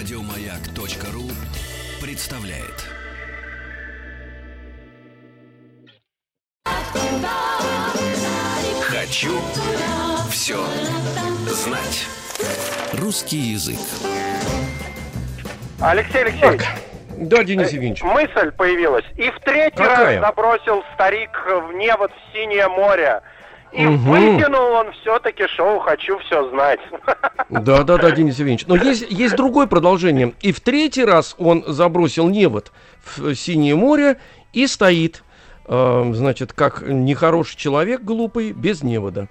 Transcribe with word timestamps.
Радиомаяк.ру 0.00 1.28
представляет. 2.00 2.86
Хочу 8.82 9.38
все 10.30 10.56
знать. 11.46 12.06
Русский 12.94 13.36
язык. 13.36 13.76
Алексей 15.82 16.22
Алексеевич, 16.22 16.62
Да, 17.18 17.44
Денис 17.44 17.70
Евгеньевич. 17.70 18.02
мысль 18.02 18.50
появилась. 18.52 19.04
И 19.16 19.30
в 19.30 19.38
третий 19.40 19.76
Какая? 19.76 20.18
раз 20.18 20.28
забросил 20.30 20.82
старик 20.94 21.30
в 21.46 21.74
невод 21.74 22.10
в 22.10 22.32
синее 22.32 22.68
море. 22.68 23.20
И 23.72 23.86
Мгм. 23.86 23.98
выкинул 24.10 24.72
он 24.72 24.92
все-таки 24.92 25.46
шоу 25.46 25.78
«Хочу 25.80 26.18
все 26.20 26.48
знать». 26.50 26.80
Да, 27.48 27.82
да, 27.82 27.96
да, 27.98 28.10
Денис 28.10 28.38
Евгеньевич. 28.38 28.66
Но 28.66 28.76
есть, 28.76 29.06
есть 29.08 29.36
другое 29.36 29.66
продолжение. 29.66 30.34
И 30.40 30.52
в 30.52 30.60
третий 30.60 31.04
раз 31.04 31.34
он 31.38 31.64
забросил 31.66 32.28
невод 32.28 32.72
в 33.04 33.34
Синее 33.34 33.76
море 33.76 34.18
и 34.52 34.66
стоит, 34.66 35.22
э, 35.66 36.10
значит, 36.14 36.52
как 36.52 36.82
нехороший 36.82 37.56
человек 37.56 38.02
глупый, 38.02 38.52
без 38.52 38.82
невода. 38.82 39.28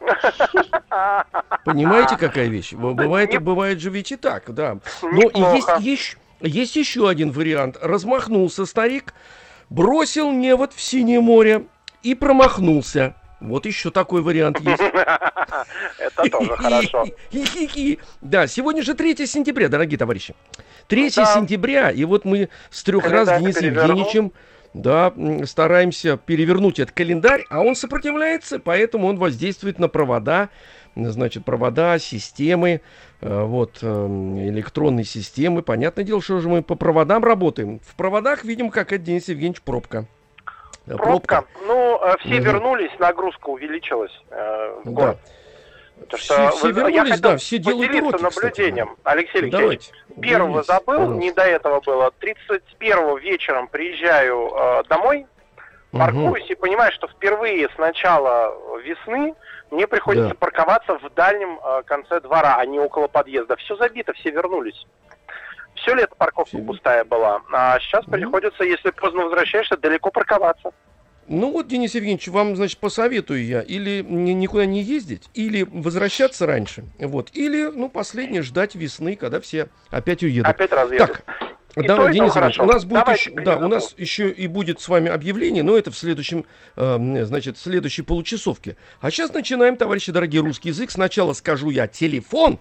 Понимаете, 1.64 2.16
какая 2.16 2.46
вещь? 2.48 2.72
Бывает, 2.72 3.40
бывает 3.42 3.80
же 3.80 3.90
ведь 3.90 4.12
и 4.12 4.16
так, 4.16 4.52
да. 4.52 4.78
Но 5.02 5.22
и 5.22 5.40
есть, 5.56 5.68
еще, 5.80 6.16
есть 6.40 6.76
еще 6.76 7.08
один 7.08 7.30
вариант. 7.30 7.78
Размахнулся 7.80 8.66
старик, 8.66 9.14
бросил 9.70 10.30
невод 10.32 10.72
в 10.72 10.80
Синее 10.80 11.20
море 11.20 11.64
и 12.02 12.14
промахнулся. 12.14 13.14
Вот 13.42 13.66
еще 13.66 13.90
такой 13.90 14.22
вариант 14.22 14.60
есть. 14.60 14.82
Это 15.98 16.30
тоже 16.30 16.56
хорошо. 16.56 17.06
Да, 18.20 18.46
сегодня 18.46 18.82
же 18.82 18.94
3 18.94 19.26
сентября, 19.26 19.68
дорогие 19.68 19.98
товарищи. 19.98 20.34
3 20.86 21.10
Да. 21.16 21.34
сентября, 21.34 21.90
и 21.90 22.04
вот 22.04 22.24
мы 22.24 22.48
с 22.70 22.82
трех 22.82 23.08
раз 23.08 23.28
Денисом. 23.28 23.64
Евгеньевичем 23.64 24.32
да, 24.74 25.12
стараемся 25.44 26.16
перевернуть 26.16 26.78
этот 26.78 26.94
календарь, 26.94 27.44
а 27.50 27.60
он 27.60 27.76
сопротивляется, 27.76 28.58
поэтому 28.58 29.06
он 29.08 29.18
воздействует 29.18 29.78
на 29.78 29.88
провода, 29.88 30.48
значит, 30.94 31.44
провода, 31.44 31.98
системы, 31.98 32.80
э, 33.20 33.42
вот, 33.42 33.80
эм, 33.82 34.38
электронные 34.48 35.04
системы. 35.04 35.62
Понятное 35.62 36.04
дело, 36.04 36.22
что 36.22 36.40
же 36.40 36.48
мы 36.48 36.62
по 36.62 36.74
проводам 36.74 37.22
работаем. 37.22 37.80
В 37.80 37.94
проводах 37.96 38.44
видим, 38.44 38.70
как 38.70 38.92
это, 38.92 39.04
Денис 39.04 39.28
Евгеньевич, 39.28 39.62
пробка. 39.62 40.06
Э, 40.86 40.96
Пробка. 40.96 41.44
Ну, 41.66 41.98
э, 42.02 42.16
все 42.20 42.34
Мгм. 42.34 42.42
вернулись, 42.44 42.90
нагрузка 42.98 43.48
увеличилась 43.48 44.12
э, 44.30 44.80
в 44.84 44.84
Да. 44.84 44.90
город. 44.90 45.18
Потому 46.00 46.18
Все- 46.18 46.34
что 46.34 46.50
все 46.56 46.66
вы- 46.66 46.72
я 46.72 46.86
вернулись, 46.86 47.10
хотел 47.12 47.30
да, 47.30 47.36
все 47.36 47.58
делают 47.58 47.90
уроки, 47.92 48.16
кстати. 48.16 48.22
наблюдением. 48.22 48.96
Алексей 49.04 49.38
Алексеевич, 49.42 49.52
Давайте. 49.52 50.20
первого 50.20 50.62
забыл, 50.64 50.84
пожалуйста. 50.98 51.20
не 51.20 51.30
до 51.32 51.42
этого 51.42 51.80
было. 51.80 52.10
31 52.18 53.16
вечером 53.18 53.68
приезжаю 53.68 54.50
э, 54.52 54.82
домой, 54.88 55.26
паркуюсь 55.92 56.50
и 56.50 56.54
понимаю, 56.56 56.90
что 56.92 57.06
впервые 57.06 57.68
с 57.68 57.78
начала 57.78 58.52
весны 58.82 59.34
мне 59.70 59.86
приходится 59.86 60.30
Да. 60.30 60.34
парковаться 60.34 60.98
в 60.98 61.08
дальнем 61.14 61.60
э, 61.64 61.82
конце 61.84 62.20
двора, 62.20 62.56
а 62.58 62.66
не 62.66 62.80
около 62.80 63.06
подъезда. 63.06 63.54
Все 63.56 63.76
забито, 63.76 64.12
все 64.14 64.30
вернулись. 64.30 64.86
Все 65.74 65.94
лето 65.94 66.14
парковка 66.16 66.56
Все- 66.56 66.64
пустая 66.64 67.04
была, 67.04 67.40
а 67.52 67.78
сейчас 67.80 68.06
Ну. 68.06 68.12
приходится, 68.12 68.62
если 68.64 68.90
поздно 68.90 69.24
возвращаешься, 69.24 69.76
далеко 69.76 70.10
парковаться. 70.10 70.70
Ну 71.28 71.50
вот, 71.52 71.68
Денис 71.68 71.94
Евгеньевич, 71.94 72.28
вам, 72.28 72.56
значит, 72.56 72.78
посоветую 72.78 73.44
я 73.46 73.62
или 73.62 74.04
ни- 74.06 74.32
никуда 74.32 74.66
не 74.66 74.82
ездить, 74.82 75.28
или 75.34 75.62
возвращаться 75.62 76.46
раньше, 76.46 76.84
вот, 76.98 77.30
или, 77.32 77.64
ну, 77.66 77.88
последнее, 77.88 78.42
ждать 78.42 78.74
весны, 78.74 79.16
когда 79.16 79.40
все 79.40 79.68
опять 79.90 80.22
уедут. 80.22 80.48
Опять 80.48 80.72
разъедут. 80.72 81.22
Так, 81.24 81.24
И 81.84 81.86
да, 81.86 81.96
то, 81.96 82.02
Денис 82.08 82.08
Евгеньевич, 82.08 82.32
хорошо. 82.34 82.62
у 82.64 82.66
нас 82.66 82.84
будет 82.84 83.00
Давайте 83.04 83.30
еще, 83.30 83.40
да, 83.40 83.56
у 83.56 83.68
нас 83.68 83.94
еще 83.96 84.30
и 84.30 84.46
будет 84.46 84.80
с 84.80 84.88
вами 84.88 85.10
объявление, 85.10 85.62
но 85.62 85.76
это 85.78 85.90
в 85.90 85.96
следующем, 85.96 86.44
э, 86.76 87.24
значит, 87.24 87.56
в 87.56 87.62
следующей 87.62 88.02
получасовке. 88.02 88.76
А 89.00 89.10
сейчас 89.10 89.32
начинаем, 89.32 89.76
товарищи 89.76 90.12
дорогие, 90.12 90.42
русский 90.42 90.68
язык. 90.68 90.90
Сначала 90.90 91.32
скажу 91.32 91.70
я 91.70 91.86
телефон, 91.86 92.58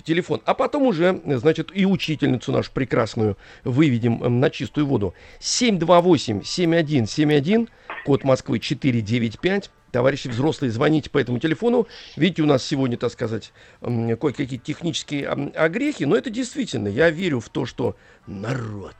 в 0.00 0.02
телефон, 0.02 0.40
а 0.46 0.54
потом 0.54 0.84
уже, 0.84 1.20
значит, 1.26 1.70
и 1.74 1.84
учительницу 1.86 2.52
нашу 2.52 2.72
прекрасную 2.72 3.36
выведем 3.64 4.24
э, 4.24 4.28
на 4.28 4.50
чистую 4.50 4.86
воду. 4.86 5.14
728-7171, 5.40 7.68
код 8.04 8.24
Москвы 8.24 8.58
495. 8.58 9.70
Товарищи 9.92 10.28
взрослые, 10.28 10.70
звоните 10.70 11.10
по 11.10 11.18
этому 11.18 11.40
телефону. 11.40 11.88
Видите, 12.16 12.42
у 12.42 12.46
нас 12.46 12.64
сегодня, 12.64 12.96
так 12.96 13.12
сказать, 13.12 13.52
м, 13.82 14.16
кое-какие 14.16 14.58
технические 14.58 15.24
м, 15.24 15.52
огрехи, 15.54 16.04
но 16.04 16.16
это 16.16 16.30
действительно, 16.30 16.88
я 16.88 17.10
верю 17.10 17.40
в 17.40 17.48
то, 17.48 17.66
что 17.66 17.96
народ, 18.26 18.94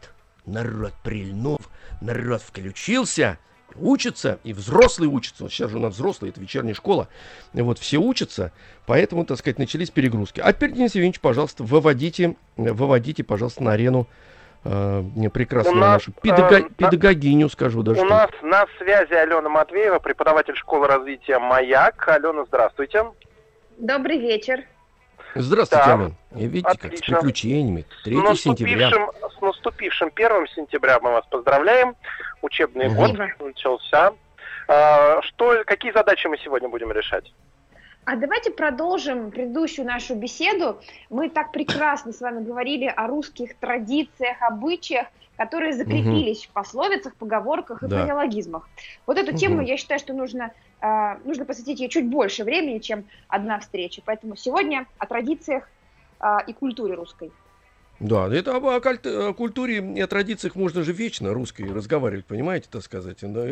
народ 0.46 0.92
прильнув, 1.04 1.60
народ 2.00 2.42
включился, 2.42 3.38
учится, 3.76 4.38
и 4.44 4.52
взрослые 4.52 5.08
учатся. 5.10 5.44
Вот 5.44 5.52
сейчас 5.52 5.70
же 5.70 5.76
у 5.78 5.80
нас 5.80 5.94
взрослые, 5.94 6.30
это 6.30 6.40
вечерняя 6.40 6.74
школа. 6.74 7.08
Вот 7.52 7.78
все 7.78 7.98
учатся, 7.98 8.52
поэтому, 8.86 9.24
так 9.24 9.38
сказать, 9.38 9.58
начались 9.58 9.90
перегрузки. 9.90 10.40
А 10.40 10.52
теперь, 10.52 10.72
Денис 10.72 10.94
Евгеньевич, 10.94 11.20
пожалуйста, 11.20 11.62
выводите, 11.64 12.36
выводите, 12.56 13.24
пожалуйста, 13.24 13.62
на 13.62 13.72
арену 13.72 14.06
э, 14.64 15.02
прекрасную 15.32 15.76
У 15.76 15.80
нас, 15.80 15.92
нашу 16.06 16.12
педага- 16.22 16.58
э, 16.58 16.62
на- 16.62 16.68
педагогиню, 16.70 17.48
скажу 17.48 17.82
даже. 17.82 18.00
У 18.02 18.08
так. 18.08 18.30
нас 18.32 18.42
на 18.42 18.66
связи 18.78 19.12
Алена 19.14 19.48
Матвеева, 19.48 19.98
преподаватель 20.00 20.54
школы 20.56 20.86
развития 20.86 21.38
«Маяк». 21.38 22.06
Алена, 22.08 22.44
здравствуйте. 22.46 23.04
Добрый 23.78 24.18
вечер. 24.18 24.64
Здравствуйте, 25.34 25.84
Да. 25.86 25.92
Ален. 25.94 26.16
И 26.36 26.46
Видите, 26.46 26.68
как 26.76 26.80
с 26.82 26.84
Отлично. 26.86 27.16
приключениями. 27.18 27.86
3 28.04 28.34
С 28.34 28.40
сентября. 28.40 28.90
с 28.90 29.40
наступившим 29.40 30.10
1 30.14 30.46
сентября 30.48 30.98
мы 31.00 31.12
вас 31.12 31.24
поздравляем. 31.30 31.94
Учебный 32.42 32.88
Мгм. 32.88 32.96
год 32.96 33.12
начался. 33.40 34.12
А, 34.68 35.20
Что, 35.22 35.62
какие 35.66 35.92
задачи 35.92 36.26
мы 36.26 36.38
сегодня 36.38 36.68
будем 36.68 36.92
решать? 36.92 37.32
А 38.06 38.16
давайте 38.16 38.50
продолжим 38.50 39.30
предыдущую 39.30 39.86
нашу 39.86 40.14
беседу. 40.14 40.80
Мы 41.10 41.28
так 41.28 41.52
прекрасно 41.52 42.12
с 42.12 42.20
вами 42.20 42.42
говорили 42.42 42.86
о 42.86 43.06
русских 43.06 43.58
традициях, 43.58 44.38
обычаях, 44.40 45.06
которые 45.36 45.72
закрепились 45.74 46.46
в 46.46 46.52
пословицах, 46.52 47.14
поговорках 47.16 47.82
и 47.82 47.86
Да. 47.88 47.98
фразеологизмах. 47.98 48.68
Вот 49.06 49.18
эту 49.18 49.34
тему 49.36 49.56
Мгм. 49.56 49.64
я 49.64 49.76
считаю, 49.76 50.00
что 50.00 50.12
нужно, 50.14 50.52
э, 50.80 51.14
нужно 51.24 51.44
посвятить 51.44 51.80
ей 51.80 51.88
чуть 51.88 52.08
больше 52.08 52.44
времени, 52.44 52.78
чем 52.78 53.06
одна 53.28 53.58
встреча. 53.60 54.02
Поэтому 54.04 54.34
сегодня 54.34 54.86
о 54.98 55.06
традициях 55.06 55.70
э, 56.22 56.38
и 56.46 56.52
культуре 56.52 56.94
русской. 56.94 57.32
Да, 58.00 58.28
это 58.34 58.56
об- 58.56 58.64
о, 58.64 58.80
кальт- 58.80 59.06
о 59.06 59.34
культуре 59.34 59.76
и 59.94 60.00
о 60.00 60.06
традициях 60.06 60.54
можно 60.54 60.82
же 60.82 60.92
вечно 60.92 61.34
русской 61.34 61.70
разговаривать, 61.70 62.24
понимаете, 62.24 62.66
так 62.70 62.82
сказать. 62.82 63.18
Да, 63.20 63.46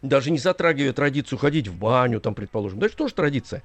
даже 0.00 0.30
не 0.30 0.38
затрагивая 0.38 0.92
традицию 0.92 1.38
ходить 1.38 1.66
в 1.66 1.76
баню, 1.76 2.20
там, 2.20 2.34
предположим. 2.36 2.78
Да 2.78 2.86
это 2.86 2.96
тоже 2.96 3.14
традиция. 3.14 3.62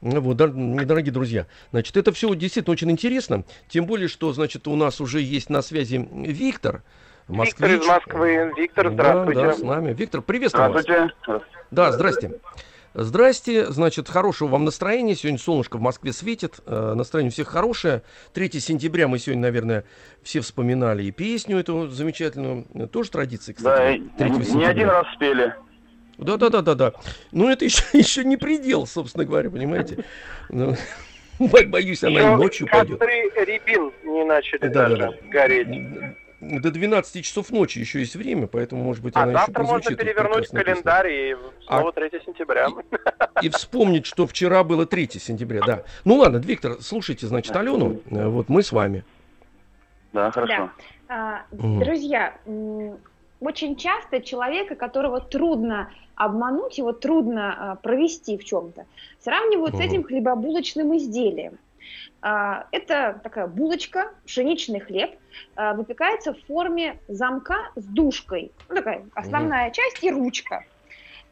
Ну 0.00 0.20
Вот, 0.20 0.36
да, 0.36 0.48
недорогие 0.48 1.12
друзья. 1.12 1.46
Значит, 1.70 1.96
это 1.96 2.10
все 2.12 2.34
действительно 2.34 2.72
очень 2.72 2.90
интересно. 2.90 3.44
Тем 3.68 3.86
более, 3.86 4.08
что, 4.08 4.32
значит, 4.32 4.66
у 4.66 4.74
нас 4.74 5.00
уже 5.00 5.20
есть 5.20 5.48
на 5.48 5.62
связи 5.62 6.08
Виктор. 6.12 6.82
Виктор 7.28 7.36
москвич. 7.68 7.82
из 7.82 7.86
Москвы. 7.86 8.52
Виктор, 8.56 8.90
Да, 8.90 8.94
здравствуйте. 8.94 9.40
Да, 9.42 9.52
с 9.54 9.58
нами. 9.60 9.92
Виктор, 9.94 10.22
приветствую 10.22 10.72
вас. 10.72 10.82
Здравствуйте. 10.82 11.44
Да, 11.70 11.92
здрасте. 11.92 12.32
Здрасте, 12.94 13.70
значит, 13.70 14.08
хорошего 14.08 14.48
вам 14.48 14.64
настроения. 14.64 15.14
Сегодня 15.14 15.38
солнышко 15.38 15.78
в 15.78 15.80
Москве 15.80 16.12
светит, 16.12 16.60
э, 16.66 16.92
настроение 16.94 17.30
у 17.30 17.32
всех 17.32 17.48
хорошее. 17.48 18.02
3 18.34 18.60
сентября 18.60 19.08
мы 19.08 19.18
сегодня, 19.18 19.42
наверное, 19.42 19.84
все 20.22 20.40
вспоминали 20.40 21.04
и 21.04 21.10
песню 21.10 21.58
эту 21.58 21.88
замечательную. 21.88 22.66
Тоже 22.88 23.10
традиция, 23.10 23.54
Да, 23.54 23.58
кстати. 23.76 24.02
3 24.18 24.30
не 24.30 24.44
сентября. 24.44 24.68
один 24.68 24.88
раз 24.90 25.06
спели. 25.14 25.54
Да, 26.18 26.36
да, 26.36 26.50
да, 26.50 26.60
да, 26.60 26.74
да. 26.74 26.92
Но 27.32 27.50
это 27.50 27.64
еще, 27.64 27.82
еще 27.98 28.24
не 28.24 28.36
предел, 28.36 28.86
собственно 28.86 29.24
говоря, 29.24 29.48
понимаете. 29.50 30.04
Ну, 30.50 30.76
бо- 31.38 31.64
Боюсь, 31.66 32.04
она 32.04 32.20
и 32.20 32.36
ночью 32.36 32.68
пойдет. 32.70 32.98
костры 32.98 33.30
рябин 33.46 33.90
не 34.04 34.24
начали 34.24 34.58
Да, 34.60 34.68
да, 34.68 34.88
даже 34.88 34.96
да. 34.98 35.10
гореть. 35.30 35.68
До 36.42 36.72
12 36.72 37.24
часов 37.24 37.50
ночи 37.52 37.78
еще 37.78 38.00
есть 38.00 38.16
время, 38.16 38.48
поэтому, 38.48 38.82
может 38.82 39.00
быть, 39.00 39.14
А 39.14 39.22
она 39.22 39.32
еще 39.32 39.38
завтра 39.46 39.62
можно 39.62 39.74
прозвучит. 39.78 40.00
эта 40.00 40.04
перевернуть 40.04 40.48
календарь 40.48 41.12
и 41.12 41.36
снова 41.66 41.92
3 41.92 42.10
сентября. 42.26 42.68
и 43.40 43.48
вспомнить, 43.48 44.06
что 44.06 44.26
вчера 44.26 44.64
было 44.64 44.84
3 44.84 45.08
сентября, 45.20 45.60
да. 45.64 45.84
Ну 46.04 46.16
ладно, 46.16 46.38
Виктор, 46.38 46.78
слушайте, 46.80 47.28
значит, 47.28 47.54
Алену, 47.54 48.00
э, 48.10 48.26
вот 48.26 48.48
мы 48.48 48.64
с 48.64 48.72
вами. 48.72 49.04
Да, 50.12 50.32
хорошо. 50.32 50.70
А, 51.08 51.44
Мгм. 51.52 51.78
Друзья, 51.84 52.34
очень 53.40 53.76
часто 53.76 54.20
человека, 54.20 54.74
которого 54.74 55.20
трудно 55.20 55.90
обмануть, 56.16 56.76
его 56.76 56.92
трудно 56.92 57.72
а, 57.72 57.76
провести 57.76 58.36
в 58.36 58.44
чем-то, 58.44 58.84
сравнивают 59.20 59.76
с 59.76 59.80
этим 59.80 60.02
хлебобулочным 60.02 60.96
изделием. 60.96 61.58
А, 62.20 62.66
Это 62.72 63.20
такая 63.22 63.46
булочка, 63.46 64.10
пшеничный 64.24 64.80
хлеб, 64.80 65.18
а, 65.56 65.74
выпекается 65.74 66.34
в 66.34 66.44
форме 66.46 67.00
замка 67.08 67.56
с 67.76 67.86
дужкой. 67.86 68.54
Ну, 68.68 68.76
такая 68.76 69.08
основная 69.14 69.70
часть 69.70 70.02
и 70.02 70.10
ручка. 70.10 70.64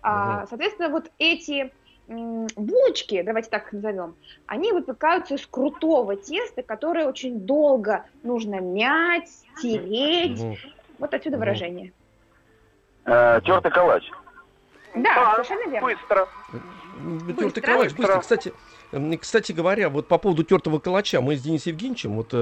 Мгм. 0.03 0.47
Соответственно, 0.47 0.89
вот 0.89 1.11
эти 1.19 1.73
булочки, 2.07 3.23
давайте 3.23 3.51
так 3.51 3.73
назовем, 3.73 4.17
они 4.47 4.73
выпекаются 4.73 5.35
из 5.35 5.47
крутого 5.47 6.17
теста, 6.17 6.63
которое 6.63 7.07
очень 7.07 7.41
долго 7.41 8.05
нужно 8.23 8.61
мять, 8.61 9.31
тереть. 9.63 10.41
Мгм. 10.41 10.57
Вот 10.99 11.15
отсюда 11.15 11.37
Мгм. 11.37 11.45
выражение. 11.45 11.93
Э, 13.05 13.41
тертый 13.45 13.71
калач. 13.71 14.11
Да, 14.95 15.03
Да, 15.03 15.33
совершенно 15.45 15.71
верно. 15.71 15.89
Быстро. 15.89 16.29
Тертый 17.39 17.63
калач, 17.63 17.91
быстро. 17.93 18.17
Быстро. 18.17 18.21
Кстати, 18.21 18.53
кстати 19.21 19.53
говоря, 19.53 19.89
вот 19.89 20.09
по 20.09 20.19
поводу 20.19 20.43
тертого 20.43 20.81
калача, 20.81 21.21
мы 21.21 21.37
с 21.37 21.43
Денисом 21.43 21.73
Евгеньевичем 21.73 22.17
вот, 22.17 22.31
э, 22.33 22.37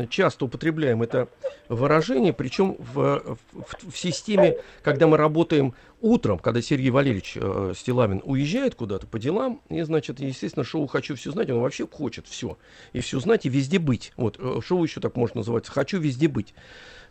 м, 0.00 0.08
часто 0.08 0.46
употребляем 0.46 1.02
это 1.02 1.28
выражение, 1.68 2.32
причем 2.32 2.76
в, 2.78 3.36
в- 3.52 3.90
в 3.92 3.96
системе, 3.96 4.56
когда 4.82 5.06
мы 5.06 5.16
работаем 5.18 5.74
утром, 6.00 6.38
когда 6.38 6.60
Сергей 6.62 6.90
Валерьевич 6.90 7.36
э, 7.40 7.72
Стилавин 7.76 8.22
уезжает 8.24 8.74
куда-то 8.74 9.06
по 9.06 9.18
делам, 9.18 9.60
и, 9.68 9.82
значит, 9.82 10.20
естественно, 10.20 10.64
шоу 10.64 10.86
«Хочу 10.86 11.14
все 11.16 11.30
знать», 11.30 11.50
он 11.50 11.60
вообще 11.60 11.86
хочет 11.86 12.26
все, 12.26 12.56
и 12.94 13.00
все 13.00 13.20
знать, 13.20 13.44
и 13.46 13.48
везде 13.50 13.78
быть. 13.78 14.12
Вот, 14.16 14.36
э, 14.38 14.60
шоу 14.64 14.82
еще 14.82 15.00
так 15.00 15.16
можно 15.16 15.38
называть 15.40 15.68
«Хочу 15.68 15.98
везде 16.00 16.28
быть». 16.28 16.54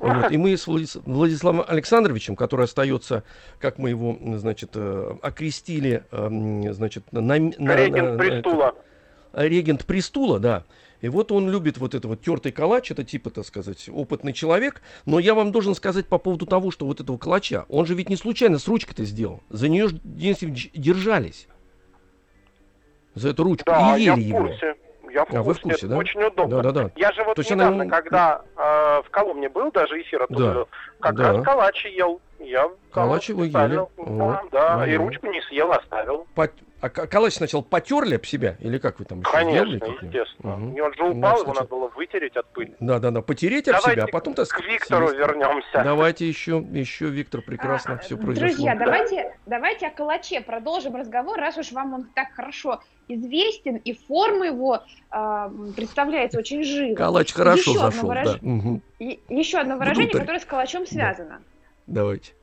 Вот, 0.04 0.32
и 0.32 0.38
мы 0.38 0.58
с 0.58 0.68
Владис- 0.68 1.02
Владиславом 1.06 1.64
Александровичем, 1.66 2.36
который 2.36 2.66
остается, 2.66 3.24
как 3.60 3.78
мы 3.78 3.90
его, 3.90 4.18
значит, 4.38 4.72
э, 4.76 5.16
окрестили, 5.22 6.04
э, 6.12 6.26
м, 6.26 6.74
значит, 6.74 7.06
на, 7.12 7.22
Регент 7.38 8.18
престула. 8.18 8.76
это, 9.34 9.48
регент 9.48 9.86
престула, 9.86 10.40
да. 10.40 10.64
И 11.00 11.10
вот 11.10 11.32
он 11.32 11.50
любит 11.50 11.78
вот 11.78 11.96
это 11.96 12.08
вот 12.08 12.22
тертый 12.22 12.52
калач, 12.52 12.92
это 12.92 13.04
типа, 13.04 13.30
так 13.30 13.46
сказать, 13.46 13.90
опытный 13.92 14.32
человек. 14.34 14.82
Но 15.06 15.20
я 15.20 15.34
вам 15.36 15.52
должен 15.52 15.76
сказать 15.76 16.08
по 16.08 16.18
поводу 16.18 16.46
того, 16.46 16.72
что 16.72 16.86
вот 16.86 17.02
этого 17.02 17.18
калача, 17.18 17.66
он 17.70 17.86
же 17.86 17.94
ведь 17.94 18.10
не 18.10 18.16
случайно 18.16 18.58
с 18.60 18.68
ручкой-то 18.68 19.04
сделал. 19.04 19.42
За 19.50 19.68
нее 19.68 19.90
держались. 20.04 21.48
За 23.16 23.30
эту 23.30 23.44
ручку. 23.44 23.66
Да, 23.66 23.98
и 23.98 24.04
я 24.04 24.14
ели 24.16 24.24
в 24.24 24.28
его. 24.28 24.50
Я 25.14 25.26
в 25.26 25.30
А, 25.30 25.32
курсе. 25.32 25.42
вы 25.44 25.54
в 25.54 25.62
курсе, 25.62 25.78
это 25.86 25.88
да? 25.90 25.98
очень 25.98 26.24
удобно. 26.24 26.62
Да-да-да. 26.64 26.90
Я 26.96 27.12
же 27.12 27.24
вот 27.24 27.36
То 27.36 27.42
она 27.54 27.64
недавно, 27.66 27.82
ему- 27.84 27.92
когда 27.92 28.42
э, 28.58 29.02
в 29.06 29.10
Коломне 29.12 29.48
был, 29.50 29.72
даже 29.72 30.02
эфир 30.02 30.24
оттуда, 30.24 30.54
Да. 30.54 30.66
Как 31.04 31.16
Да. 31.16 31.34
раз 31.34 31.46
калачи 31.46 31.88
ел. 31.90 32.22
Я 32.40 32.70
Калачи 32.92 33.32
вы 33.34 33.46
ели? 33.48 33.54
Да, 33.54 33.88
О. 33.98 34.42
да, 34.52 34.88
и 34.88 34.98
Мгм. 34.98 35.08
ручку 35.08 35.28
не 35.28 35.42
съел, 35.44 35.72
оставил. 35.72 36.28
Пот- 36.36 36.52
А 36.82 36.90
калач 36.90 37.36
сначала 37.36 37.62
потерли 37.62 38.16
об 38.16 38.26
себя? 38.26 38.58
Или 38.60 38.78
как 38.78 39.00
вы 39.00 39.06
там 39.06 39.22
еще 39.22 39.32
Конечно, 39.32 39.78
сделали 39.78 40.06
естественно. 40.06 40.76
И 40.76 40.82
он 40.82 40.94
же 40.94 41.00
Ну, 41.02 41.18
упал, 41.18 41.36
его 41.38 41.52
кстати. 41.54 41.56
надо 41.56 41.68
было 41.70 41.88
вытереть 41.96 42.36
от 42.36 42.46
пыли. 42.52 42.76
Да-да-да, 42.82 43.22
потереть 43.22 43.70
об 43.70 43.76
Давайте 43.78 44.02
себя, 44.02 44.04
а 44.10 44.12
потом 44.12 44.34
так 44.34 44.50
к 44.50 44.60
Виктору 44.60 45.08
съесть. 45.08 45.18
вернемся. 45.18 45.82
Давайте 45.82 46.28
еще, 46.28 46.58
еще, 46.74 47.06
Виктор, 47.06 47.42
прекрасно 47.42 47.94
А, 47.94 47.98
все 48.00 48.18
произошло. 48.18 48.48
Друзья, 48.50 48.76
давайте, 48.76 49.38
давайте 49.46 49.88
о 49.88 49.92
калаче 49.92 50.42
продолжим 50.42 50.94
разговор, 50.98 51.40
раз 51.40 51.58
уж 51.58 51.72
вам 51.72 51.94
он 51.94 52.04
так 52.16 52.34
хорошо 52.34 52.82
известен, 53.08 53.78
и 53.78 53.94
форма 53.94 54.48
его 54.48 54.82
а, 55.10 55.50
представляется 55.78 56.40
очень 56.40 56.64
живо. 56.64 56.96
Калач 56.96 57.32
хорошо 57.34 57.72
Еще 57.72 57.80
зашел, 57.80 58.10
выраж- 58.12 58.40
да. 58.42 58.80
И- 59.06 59.20
еще 59.30 59.60
одно 59.60 59.76
выражение, 59.78 60.06
Внутрь. 60.10 60.20
которое 60.22 60.40
с 60.40 60.46
калачом 60.46 60.86
связано. 60.94 61.44
Давайте. 61.88 62.34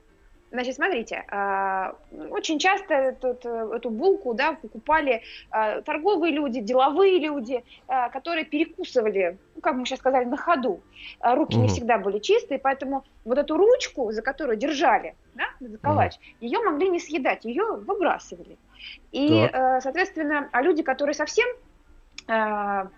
Значит, 0.51 0.75
смотрите, 0.75 1.23
а, 1.31 1.95
очень 2.11 2.59
часто 2.59 2.93
этот, 2.93 3.45
э, 3.45 3.69
эту 3.73 3.89
булку 3.89 4.33
да, 4.33 4.51
покупали 4.51 5.23
а, 5.49 5.81
торговые 5.81 6.33
люди, 6.33 6.59
деловые 6.59 7.19
люди, 7.19 7.63
а, 7.87 8.09
которые 8.09 8.43
перекусывали, 8.43 9.39
ну, 9.55 9.61
как 9.61 9.75
мы 9.75 9.85
сейчас 9.85 9.99
сказали, 9.99 10.25
на 10.25 10.35
ходу. 10.35 10.83
Руки 11.21 11.55
не 11.55 11.67
Мгм. 11.67 11.67
всегда 11.69 11.97
были 11.99 12.19
чистые, 12.19 12.59
поэтому 12.59 13.05
вот 13.23 13.37
эту 13.37 13.55
ручку, 13.55 14.11
за 14.11 14.21
которую 14.21 14.57
держали, 14.57 15.15
да, 15.35 15.45
за 15.61 15.77
калач, 15.77 16.15
ее 16.41 16.59
могли 16.59 16.89
не 16.89 16.99
съедать, 16.99 17.45
ее 17.45 17.63
выбрасывали. 17.77 18.57
И, 19.13 19.29
Так. 19.29 19.55
э, 19.55 19.81
соответственно, 19.81 20.49
а 20.51 20.61
люди, 20.61 20.83
которые 20.83 21.13
совсем 21.13 21.47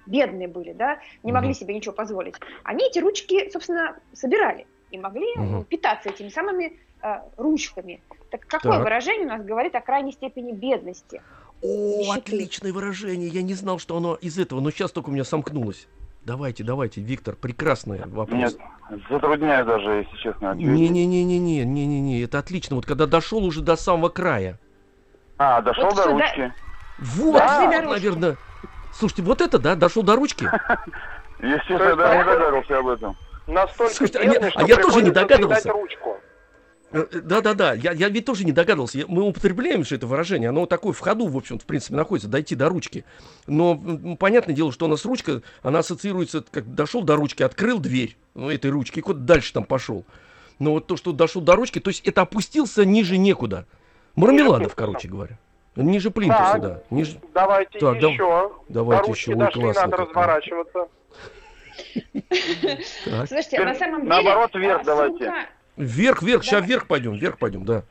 бедные 0.06 0.48
были, 0.48 0.74
да, 0.74 1.00
не 1.24 1.32
могли 1.32 1.50
Мгм. 1.50 1.56
себе 1.56 1.74
ничего 1.74 1.94
позволить, 1.94 2.36
они 2.64 2.86
эти 2.86 3.00
ручки, 3.00 3.50
собственно, 3.50 3.98
собирали 4.12 4.68
и 4.94 5.00
могли 5.00 5.28
Мгм. 5.36 5.64
питаться 5.66 6.10
этими 6.10 6.30
самыми 6.30 6.80
э, 7.02 7.16
ручками. 7.36 8.00
Так 8.32 8.46
какое 8.48 8.74
Так. 8.74 8.84
выражение 8.84 9.26
у 9.26 9.30
нас 9.30 9.44
говорит 9.44 9.76
о 9.76 9.82
крайней 9.82 10.14
степени 10.14 10.54
бедности? 10.54 11.22
О, 11.62 11.68
Нищеты. 11.68 12.18
отличное 12.20 12.72
выражение. 12.72 13.28
Я 13.28 13.42
не 13.42 13.56
знал, 13.56 13.78
что 13.80 13.98
оно 13.98 14.16
из 14.16 14.38
этого, 14.40 14.62
но 14.62 14.72
сейчас 14.72 14.92
только 14.92 15.10
у 15.10 15.12
меня 15.12 15.24
сомкнулось. 15.26 15.88
Давайте, 16.24 16.64
давайте, 16.64 17.02
Виктор, 17.02 17.36
прекрасный 17.36 18.00
вопрос. 18.06 18.40
Нет, 18.40 19.02
затрудняю 19.10 19.66
даже, 19.66 19.90
если 20.06 20.16
честно. 20.18 20.52
ответить. 20.52 20.72
Не-не-не-не-не, 20.72 21.66
не-не-не, 21.66 22.22
это 22.22 22.40
отлично. 22.40 22.78
Вот 22.78 22.86
когда 22.86 23.06
дошел 23.06 23.44
уже 23.44 23.62
до 23.62 23.76
самого 23.76 24.08
края. 24.10 24.58
А, 25.38 25.62
дошел 25.62 25.86
Вот 25.86 25.96
до 25.96 26.04
сюда- 26.04 26.14
ручки. 26.14 26.54
Вот, 27.00 27.34
до 27.40 27.82
ручки. 27.82 27.90
наверное. 27.90 28.38
Слушайте, 28.94 29.24
вот 29.24 29.42
это, 29.42 29.60
да, 29.60 29.76
дошел 29.76 30.04
до 30.04 30.16
ручки. 30.16 30.46
Естественно, 31.42 31.96
да, 31.98 32.18
не 32.18 32.24
догадался 32.24 32.78
об 32.80 32.88
этом. 32.88 33.18
Настолько 33.48 33.94
Слушайте, 33.94 34.20
а 34.20 34.26
бедный, 34.26 34.46
я- 34.46 34.52
что 34.52 34.60
а 34.60 34.68
я 34.68 34.78
тоже 34.78 35.02
не 35.02 35.12
догадывался. 35.12 35.72
ручку. 35.72 36.18
Э, 36.92 37.08
э, 37.12 37.20
Да-да-да, 37.22 37.74
я, 37.74 37.92
я 37.92 38.08
ведь 38.10 38.26
тоже 38.26 38.46
не 38.46 38.52
догадывался. 38.52 39.00
Я- 39.00 39.06
Мы 39.08 39.24
употребляем 39.24 39.84
же 39.84 39.96
это 39.96 40.06
выражение, 40.08 40.50
оно 40.50 40.66
такое 40.68 40.94
в 40.94 41.00
ходу, 41.00 41.28
в 41.28 41.36
общем 41.36 41.58
в 41.60 41.66
принципе, 41.66 41.96
находится, 41.96 42.30
дойти 42.30 42.56
до 42.56 42.70
ручки. 42.70 43.04
Но 43.48 43.72
м, 43.74 44.16
понятное 44.18 44.56
дело, 44.56 44.72
что 44.72 44.86
у 44.86 44.88
нас 44.88 45.04
ручка, 45.04 45.42
она 45.64 45.80
ассоциируется, 45.80 46.44
как 46.52 46.74
дошел 46.76 47.02
до 47.02 47.16
ручки, 47.16 47.42
открыл 47.44 47.80
дверь 47.80 48.16
ну, 48.36 48.50
этой 48.50 48.70
ручки, 48.70 49.00
и 49.00 49.02
куда 49.02 49.20
дальше 49.20 49.54
там 49.54 49.64
пошел. 49.64 50.06
Но 50.60 50.72
вот 50.74 50.86
то, 50.88 50.96
что 50.98 51.12
дошел 51.12 51.42
до 51.42 51.56
ручки, 51.56 51.80
то 51.80 51.90
есть 51.90 52.08
это 52.08 52.22
опустился 52.22 52.86
ниже 52.86 53.18
некуда. 53.18 53.66
Мармеладов, 54.16 54.76
короче 54.76 55.08
говоря. 55.08 55.40
Ниже 55.76 56.12
плинтуса, 56.12 56.52
Так. 56.54 56.62
да. 56.62 56.82
Ниже... 56.92 57.18
Давайте 57.34 57.80
Так, 57.80 57.96
еще. 57.96 58.52
давайте 58.70 59.02
До 59.02 59.08
ручки 59.08 59.20
еще. 59.22 59.32
Ой, 59.32 59.38
дошли, 59.40 59.62
классно 59.64 59.82
надо 59.88 59.98
разворачиваться. 59.98 60.88
Слушайте, 63.28 63.64
на 63.64 63.76
самом 63.76 64.02
деле... 64.02 64.10
Наоборот, 64.10 64.56
вверх 64.56 64.82
а, 64.82 64.84
давайте. 64.84 65.26
сумка- 65.26 65.46
Вверх, 65.76 66.22
вверх, 66.22 66.44
сейчас 66.44 66.66
вверх 66.66 66.88
пойдем, 66.88 67.14
вверх 67.14 67.40
пойдем, 67.40 67.66
да. 67.66 67.84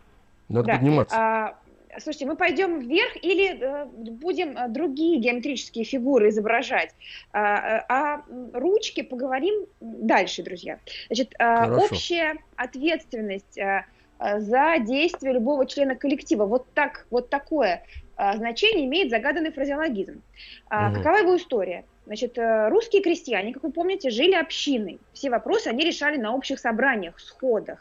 Надо 0.49 0.69
подниматься. 0.73 1.17
А, 1.17 1.59
слушайте, 1.99 2.27
мы 2.27 2.37
пойдем 2.37 2.79
вверх 2.81 3.17
или 3.23 3.59
э, 3.61 3.87
будем 3.87 4.57
э, 4.57 4.69
другие 4.69 5.19
геометрические 5.19 5.85
фигуры 5.85 6.29
изображать? 6.29 6.95
А, 7.33 7.79
э, 7.79 7.85
а 7.89 8.23
м, 8.29 8.51
ручки 8.53 9.03
поговорим 9.03 9.67
дальше, 9.81 10.43
друзья. 10.43 10.79
Значит, 11.09 11.35
а, 11.39 11.67
Хорошо. 11.67 11.95
общая 11.95 12.37
ответственность 12.57 13.59
а, 13.59 13.85
а, 14.19 14.39
за 14.41 14.77
действие 14.79 15.33
любого 15.33 15.67
члена 15.67 15.97
коллектива. 15.97 16.45
Вот 16.47 16.73
так, 16.75 17.07
вот 17.11 17.31
такое 17.31 17.83
а, 18.17 18.37
значение 18.37 18.87
имеет 18.87 19.11
загаданный 19.11 19.51
фразеологизм. 19.51 20.23
А, 20.69 20.89
Мгм. 20.91 21.03
Какова 21.03 21.17
его 21.17 21.37
история? 21.37 21.85
Значит, 22.05 22.37
э, 22.37 22.69
русские 22.69 23.01
крестьяне, 23.01 23.53
как 23.53 23.63
вы 23.63 23.71
помните, 23.71 24.11
жили 24.11 24.35
общиной. 24.35 24.99
Все 25.13 25.31
вопросы 25.31 25.69
они 25.69 25.85
решали 25.85 26.17
на 26.17 26.35
общих 26.35 26.59
собраниях, 26.59 27.21
сходах. 27.21 27.79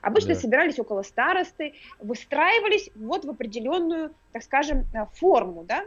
Обычно 0.00 0.34
Да. 0.34 0.40
собирались 0.40 0.78
около 0.78 1.02
старосты, 1.02 1.74
выстраивались 1.98 2.90
вот 2.94 3.24
в 3.24 3.30
определенную, 3.30 4.14
так 4.32 4.42
скажем, 4.44 4.86
э, 4.94 5.06
форму, 5.14 5.64
да, 5.64 5.84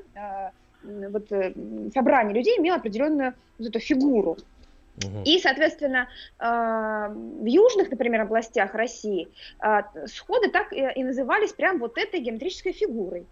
э, 0.84 1.10
вот 1.10 1.28
собрание 1.94 2.36
людей 2.36 2.60
имело 2.60 2.78
определенную 2.78 3.34
вот 3.58 3.68
эту 3.70 3.80
фигуру. 3.80 4.38
И, 5.26 5.40
соответственно, 5.40 6.08
э, 6.40 6.44
в 6.44 7.46
южных, 7.46 7.92
например, 7.92 8.22
областях 8.22 8.74
России 8.74 9.30
э, 9.64 9.82
сходы 10.08 10.50
так 10.50 10.74
и 10.74 11.04
назывались 11.04 11.54
прям 11.54 11.78
вот 11.78 11.98
этой 11.98 12.20
геометрической 12.20 12.72
фигурой. 12.72 13.28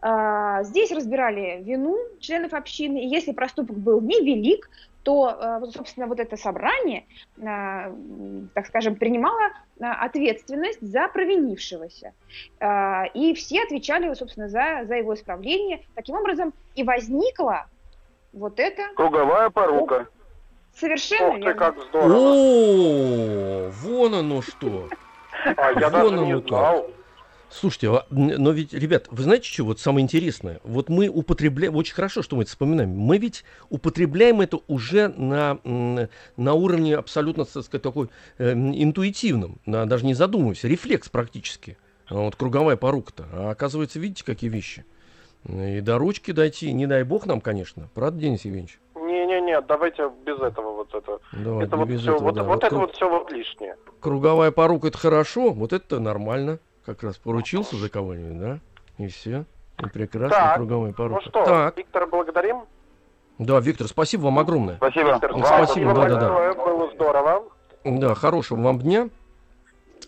Э, 0.00 0.62
Здесь 0.62 0.92
разбирали 0.92 1.62
вину 1.62 1.96
членов 2.20 2.54
общины, 2.54 2.98
и 2.98 3.06
если 3.06 3.32
проступок 3.32 3.76
был 3.76 4.00
невелик, 4.00 4.70
то, 5.04 5.58
вот, 5.60 5.72
собственно, 5.72 6.06
вот 6.06 6.20
это 6.20 6.36
собрание, 6.36 7.06
так 7.36 8.66
скажем, 8.66 8.96
принимало 8.96 9.52
ответственность 9.80 10.82
за 10.82 11.08
провинившегося. 11.08 12.12
И 13.14 13.32
все 13.34 13.62
отвечали, 13.62 14.12
собственно, 14.12 14.48
за, 14.48 14.82
за 14.84 14.96
его 14.96 15.14
исправление. 15.14 15.86
Таким 15.94 16.16
образом, 16.16 16.52
и 16.74 16.82
возникла 16.82 17.68
вот 18.34 18.60
это 18.60 18.82
Круговая 18.96 19.48
порука. 19.48 20.08
Совершенно 20.78 21.28
Ух 21.28 21.34
ты, 21.36 21.40
верно. 21.40 21.54
как 21.54 21.76
здорово. 21.88 22.14
О, 22.14 23.70
вон 23.82 24.14
оно 24.14 24.42
что. 24.42 24.88
А 25.44 25.70
я 25.78 25.88
Вон 25.88 26.10
даже 26.16 26.24
не 26.26 26.32
как. 26.40 26.48
знал. 26.48 26.90
Слушайте, 27.50 27.88
а, 27.90 28.04
но 28.10 28.50
ведь, 28.50 28.74
ребят, 28.74 29.06
вы 29.10 29.22
знаете, 29.22 29.44
что 29.48 29.64
вот 29.64 29.80
самое 29.80 30.04
интересное? 30.04 30.60
Вот 30.64 30.90
мы 30.90 31.08
употребляем, 31.08 31.76
очень 31.76 31.94
хорошо, 31.94 32.20
что 32.22 32.36
мы 32.36 32.42
это 32.42 32.50
вспоминаем, 32.50 32.90
мы 32.90 33.16
ведь 33.16 33.42
употребляем 33.70 34.42
это 34.42 34.58
уже 34.66 35.08
на, 35.08 35.58
на 36.36 36.52
уровне 36.54 36.94
абсолютно, 36.94 37.46
так 37.46 37.64
сказать, 37.64 37.80
такой 37.82 38.10
э, 38.36 38.52
интуитивном, 38.52 39.60
на- 39.64 39.86
даже 39.86 40.04
не 40.04 40.12
задумываясь, 40.12 40.62
рефлекс 40.64 41.08
практически. 41.08 41.78
А 42.08 42.16
вот 42.16 42.36
круговая 42.36 42.76
порука-то. 42.76 43.24
А 43.32 43.50
оказывается, 43.50 43.98
видите, 43.98 44.24
какие 44.24 44.50
вещи. 44.50 44.84
И 45.48 45.80
до 45.80 45.96
ручки 45.96 46.32
дойти, 46.32 46.70
не 46.72 46.86
дай 46.86 47.02
бог 47.02 47.24
нам, 47.24 47.40
конечно. 47.40 47.88
Правда, 47.94 48.20
Денис 48.20 48.44
Евгеньевич? 48.44 48.78
Не-не-не, 49.48 49.60
давайте 49.62 50.10
без 50.24 50.38
этого 50.40 50.72
вот 50.72 50.94
это. 50.94 51.18
Давай, 51.32 51.64
это 51.64 51.76
вот 51.76 51.88
без 51.88 52.00
все, 52.02 52.12
этого, 52.14 52.24
вот, 52.24 52.34
да. 52.34 52.42
вот 52.44 52.64
это 52.64 52.74
кру- 52.74 52.78
вот 52.80 52.94
все 52.94 53.08
вот 53.08 53.32
лишнее. 53.32 53.76
Круговая 54.00 54.50
порука 54.50 54.88
это 54.88 54.98
хорошо, 54.98 55.50
вот 55.50 55.72
это 55.72 56.00
нормально. 56.00 56.58
Как 56.84 57.02
раз 57.02 57.16
поручился 57.18 57.76
за 57.76 57.88
кого-нибудь, 57.90 58.40
да? 58.40 58.58
И 58.98 59.08
все. 59.08 59.44
Прекрасная 59.76 60.30
Так, 60.40 60.56
круговая 60.56 60.90
Ну 60.90 60.94
порука. 60.96 61.20
что, 61.22 61.44
Так, 61.44 61.76
Виктора 61.76 62.06
благодарим. 62.06 62.62
да, 63.38 63.60
Виктор, 63.60 63.86
спасибо 63.86 64.22
вам 64.22 64.38
огромное. 64.38 64.76
Спасибо. 64.76 65.12
Виктор, 65.12 65.32
Ну, 65.36 65.44
спасибо, 65.44 65.64
спасибо 65.66 65.94
да-да-да. 65.94 66.28
большое, 66.34 66.52
было 66.54 66.90
здорово. 66.94 67.44
Да, 67.84 68.14
хорошего 68.14 68.60
вам 68.60 68.78
дня. 68.80 69.08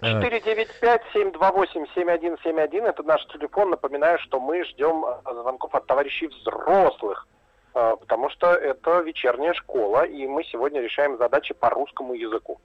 Э, 0.03 0.21
495-728-7171 0.23 2.87
это 2.89 3.03
наш 3.03 3.25
телефон. 3.27 3.71
Напоминаю, 3.71 4.19
что 4.21 4.41
мы 4.41 4.65
ждем 4.65 5.05
э, 5.05 5.15
звонков 5.33 5.75
от 5.75 5.87
товарищей 5.87 6.29
взрослых, 6.29 7.27
э, 7.29 7.30
потому 7.73 8.31
что 8.31 8.49
это 8.49 9.01
вечерняя 9.01 9.55
школа, 9.55 10.05
и 10.05 10.27
мы 10.27 10.45
сегодня 10.45 10.81
решаем 10.81 11.19
задачи 11.19 11.55
по 11.55 11.71
русскому 11.71 12.15
языку. 12.15 12.61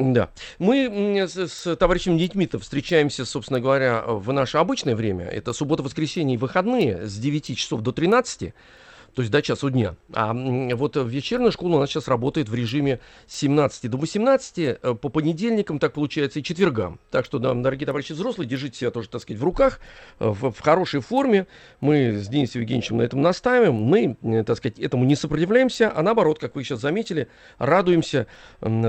Да. 0.00 0.30
Мы 0.58 1.26
с, 1.28 1.36
с 1.36 1.76
товарищем 1.76 2.16
Детьми-то 2.16 2.58
встречаемся, 2.58 3.26
собственно 3.26 3.60
говоря, 3.60 4.02
в 4.06 4.32
наше 4.32 4.58
обычное 4.58 4.96
время. 4.96 5.26
Это 5.26 5.52
суббота, 5.52 5.82
воскресенье 5.82 6.36
и 6.36 6.38
выходные 6.38 7.06
с 7.06 7.18
9 7.18 7.56
часов 7.56 7.82
до 7.82 7.92
13. 7.92 8.54
То 9.14 9.22
есть 9.22 9.32
до 9.32 9.42
часу 9.42 9.70
дня. 9.70 9.96
А 10.12 10.32
вот 10.32 10.96
вечерняя 10.96 11.50
школа 11.50 11.76
у 11.76 11.80
нас 11.80 11.90
сейчас 11.90 12.08
работает 12.08 12.48
в 12.48 12.54
режиме 12.54 13.00
с 13.26 13.36
17 13.38 13.90
до 13.90 13.96
18 13.98 14.58
э, 14.58 14.94
по 14.94 15.08
понедельникам, 15.08 15.78
так 15.78 15.92
получается, 15.92 16.38
и 16.38 16.42
четвергам. 16.42 17.00
Так 17.10 17.24
что, 17.24 17.38
да, 17.38 17.52
дорогие 17.54 17.86
товарищи 17.86 18.12
взрослые, 18.12 18.48
держите 18.48 18.78
себя 18.78 18.90
тоже, 18.90 19.08
так 19.08 19.22
сказать, 19.22 19.40
в 19.40 19.44
руках, 19.44 19.80
э, 20.20 20.28
в, 20.28 20.52
в 20.52 20.60
хорошей 20.60 21.00
форме. 21.00 21.46
Мы 21.80 22.12
с 22.12 22.28
Денисом 22.28 22.62
Евгеньевичем 22.62 22.98
на 22.98 23.02
этом 23.02 23.20
настаиваем. 23.20 23.74
Мы, 23.74 24.16
э, 24.22 24.44
так 24.44 24.56
сказать, 24.56 24.78
этому 24.78 25.04
не 25.04 25.16
сопротивляемся, 25.16 25.92
а 25.94 26.02
наоборот, 26.02 26.38
как 26.38 26.54
вы 26.54 26.62
сейчас 26.62 26.80
заметили, 26.80 27.28
радуемся 27.58 28.26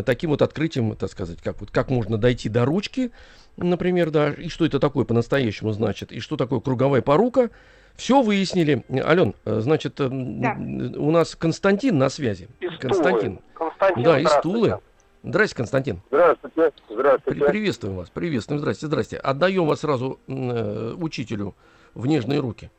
таким 0.05 0.31
вот 0.31 0.41
открытием, 0.41 0.95
так 0.95 1.11
сказать, 1.11 1.41
как, 1.41 1.59
вот, 1.59 1.71
как 1.71 1.89
можно 1.89 2.17
дойти 2.17 2.49
до 2.49 2.65
ручки, 2.65 3.11
например, 3.57 4.11
да, 4.11 4.31
и 4.31 4.49
что 4.49 4.65
это 4.65 4.79
такое 4.79 5.05
по-настоящему 5.05 5.71
значит, 5.71 6.11
и 6.11 6.19
что 6.19 6.37
такое 6.37 6.59
круговая 6.59 7.01
порука. 7.01 7.49
Все 7.95 8.21
выяснили. 8.21 8.83
Ален, 9.03 9.33
э, 9.45 9.59
значит, 9.59 9.99
э, 9.99 10.07
Да. 10.11 10.55
у 10.97 11.11
нас 11.11 11.35
Константин 11.35 11.97
на 11.97 12.09
связи. 12.09 12.47
Из 12.59 12.77
Константин. 12.79 13.37
Тулы. 13.37 13.41
Константин, 13.53 14.03
Да, 14.03 14.19
из 14.19 14.27
здравствуйте. 14.27 14.41
Тулы. 14.69 14.79
Здрасте, 15.23 15.55
Константин. 15.55 16.01
Здравствуйте. 16.09 16.71
При- 16.87 16.93
Здравствуйте. 16.95 17.45
приветствуем 17.45 17.95
вас, 17.97 18.09
приветствуем. 18.09 18.59
Здрасте, 18.59 18.87
здрасте. 18.87 19.17
Отдаем 19.17 19.65
вас 19.67 19.81
сразу 19.81 20.19
э, 20.27 20.93
учителю 20.97 21.53
в 21.93 22.07
нежные 22.07 22.39
руки. 22.39 22.71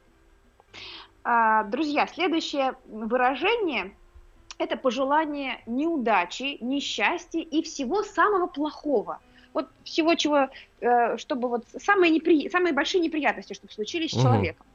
А, 1.25 1.63
Друзья, 1.65 2.07
следующее 2.09 2.75
выражение– 2.89 3.93
это 4.59 4.77
пожелание 4.77 5.61
неудачи, 5.67 6.59
несчастья 6.61 7.41
и 7.41 7.63
всего 7.63 8.03
самого 8.03 8.49
плохого. 8.49 9.21
Вот 9.55 9.69
всего, 9.85 10.15
чего, 10.15 10.49
э, 10.81 11.17
чтобы 11.19 11.49
вот 11.49 11.65
самые, 11.79 12.11
непри... 12.13 12.49
самые 12.51 12.73
большие 12.73 13.01
неприятности, 13.03 13.53
чтобы 13.53 13.73
случились 13.73 14.11
с 14.13 14.21
человеком. 14.23 14.67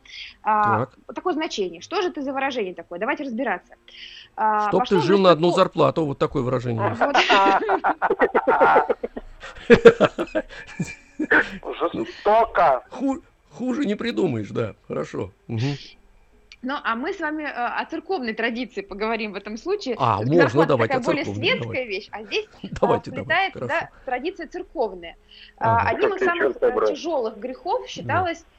А, 0.43 0.86
Так. 0.86 1.15
Такое 1.15 1.34
значение. 1.34 1.81
Что 1.81 2.01
же 2.01 2.10
это 2.10 2.22
за 2.22 2.31
выражение 2.34 2.74
такое? 2.74 3.00
Давайте 3.00 3.24
разбираться. 3.24 3.74
А, 4.36 4.67
Чтоб 4.69 4.86
ты 4.86 5.00
жил 5.01 5.19
на 5.19 5.31
одну 5.31 5.51
зарплату, 5.51 6.05
вот 6.05 6.17
такое 6.19 6.43
выражение. 6.43 6.96
Вот. 7.00 7.15
Жестоко. 11.93 12.84
Ху- 12.91 13.22
Хуже 13.51 13.86
не 13.86 13.96
придумаешь, 13.96 14.50
да, 14.50 14.75
хорошо. 14.88 15.31
Ну, 16.64 16.76
а 16.84 16.96
мы 16.96 17.14
с 17.14 17.20
вами 17.20 17.44
э, 17.44 17.48
о 17.48 17.86
церковной 17.86 18.34
традиции 18.34 18.82
поговорим 18.82 19.34
в 19.34 19.36
этом 19.36 19.58
случае. 19.58 19.96
А, 20.00 20.18
можно, 20.18 20.36
зарплата 20.44 20.70
давайте 20.70 20.94
такая 20.96 21.04
о 21.04 21.06
более 21.06 21.24
церковной, 21.26 21.50
светская 21.50 21.72
давай. 21.72 21.88
вещь, 21.88 22.08
а 22.12 22.24
здесь 22.24 22.46
Давайте, 22.62 22.68
а, 22.72 22.80
давайте, 22.82 23.12
вплетает 23.12 23.54
хорошо. 23.54 23.68
туда 23.68 23.90
традиция 24.06 24.48
церковная. 24.48 25.18
Ага. 25.58 25.82
А, 25.82 25.90
Одним 25.92 26.16
из 26.16 26.26
самых 26.26 26.58
э, 26.60 26.88
тяжелых 26.88 27.38
грехов 27.38 27.88
считалась 27.88 28.42
а, 28.42 28.57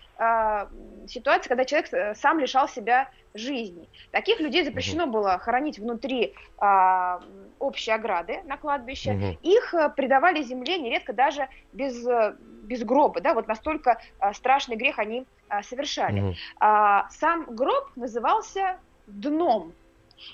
ситуация, 1.06 1.48
когда 1.48 1.64
человек 1.64 1.92
э, 1.92 2.14
сам 2.14 2.38
лишал 2.40 2.68
себя 2.68 3.08
жизни. 3.34 3.88
Таких 4.10 4.40
людей 4.40 4.64
запрещено 4.64 5.06
было 5.06 5.38
хоронить 5.38 5.78
внутри 5.78 6.34
а, 6.58 7.20
общей 7.58 7.90
ограды 7.90 8.40
на 8.44 8.56
кладбище. 8.56 9.12
Мгм. 9.12 9.38
Их 9.42 9.74
э, 9.74 9.90
предавали 9.90 10.42
земле 10.42 10.78
нередко 10.78 11.12
даже 11.12 11.48
без, 11.72 12.06
э, 12.06 12.36
без 12.64 12.84
гроба, 12.84 13.20
да, 13.20 13.34
вот 13.34 13.48
настолько 13.48 14.00
а, 14.18 14.32
страшный 14.32 14.76
грех 14.76 14.98
они 14.98 15.26
а, 15.48 15.62
совершали. 15.62 16.20
Мгм. 16.20 16.34
А, 16.60 17.08
сам 17.10 17.44
гроб 17.54 17.90
назывался 17.96 18.78
дном. 19.06 19.72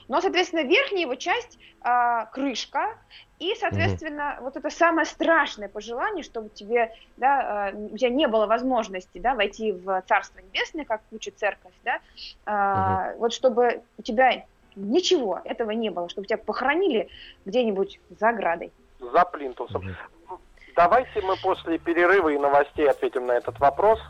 Но, 0.09 0.21
соответственно, 0.21 0.63
верхняя 0.63 1.03
его 1.03 1.15
часть 1.15 1.59
а, 1.81 2.27
крышка, 2.27 2.99
и, 3.45 3.55
соответственно, 3.61 4.39
вот 4.41 4.57
это 4.57 4.71
самое 4.71 5.05
страшное 5.05 5.69
пожелание, 5.69 6.25
чтобы 6.25 6.49
тебе, 6.49 6.95
да, 7.19 7.69
а, 7.69 7.73
у 7.75 7.97
тебя 7.99 8.09
не 8.09 8.27
было 8.27 8.47
возможности, 8.47 9.19
да, 9.19 9.35
войти 9.35 9.73
в 9.73 10.03
Царство 10.09 10.39
Небесное, 10.39 10.87
как 10.87 11.03
учит 11.13 11.39
церковь, 11.39 11.73
да, 11.85 11.99
а, 12.47 13.13
вот 13.19 13.35
чтобы 13.35 13.83
у 13.99 14.03
тебя 14.03 14.45
ничего 14.77 15.41
этого 15.45 15.73
не 15.73 15.91
было, 15.91 16.09
чтобы 16.09 16.27
тебя 16.27 16.39
похоронили 16.39 17.09
где-нибудь 17.45 18.01
за 18.19 18.31
оградой. 18.31 18.73
За 19.13 19.25
плинтусом. 19.27 19.83
Мгм. 19.85 20.41
Давайте 20.75 21.21
мы 21.21 21.37
после 21.37 21.79
перерыва 21.79 22.31
и 22.31 22.39
новостей 22.39 22.89
ответим 22.89 23.27
на 23.27 23.33
этот 23.33 23.59
вопрос. 23.61 24.01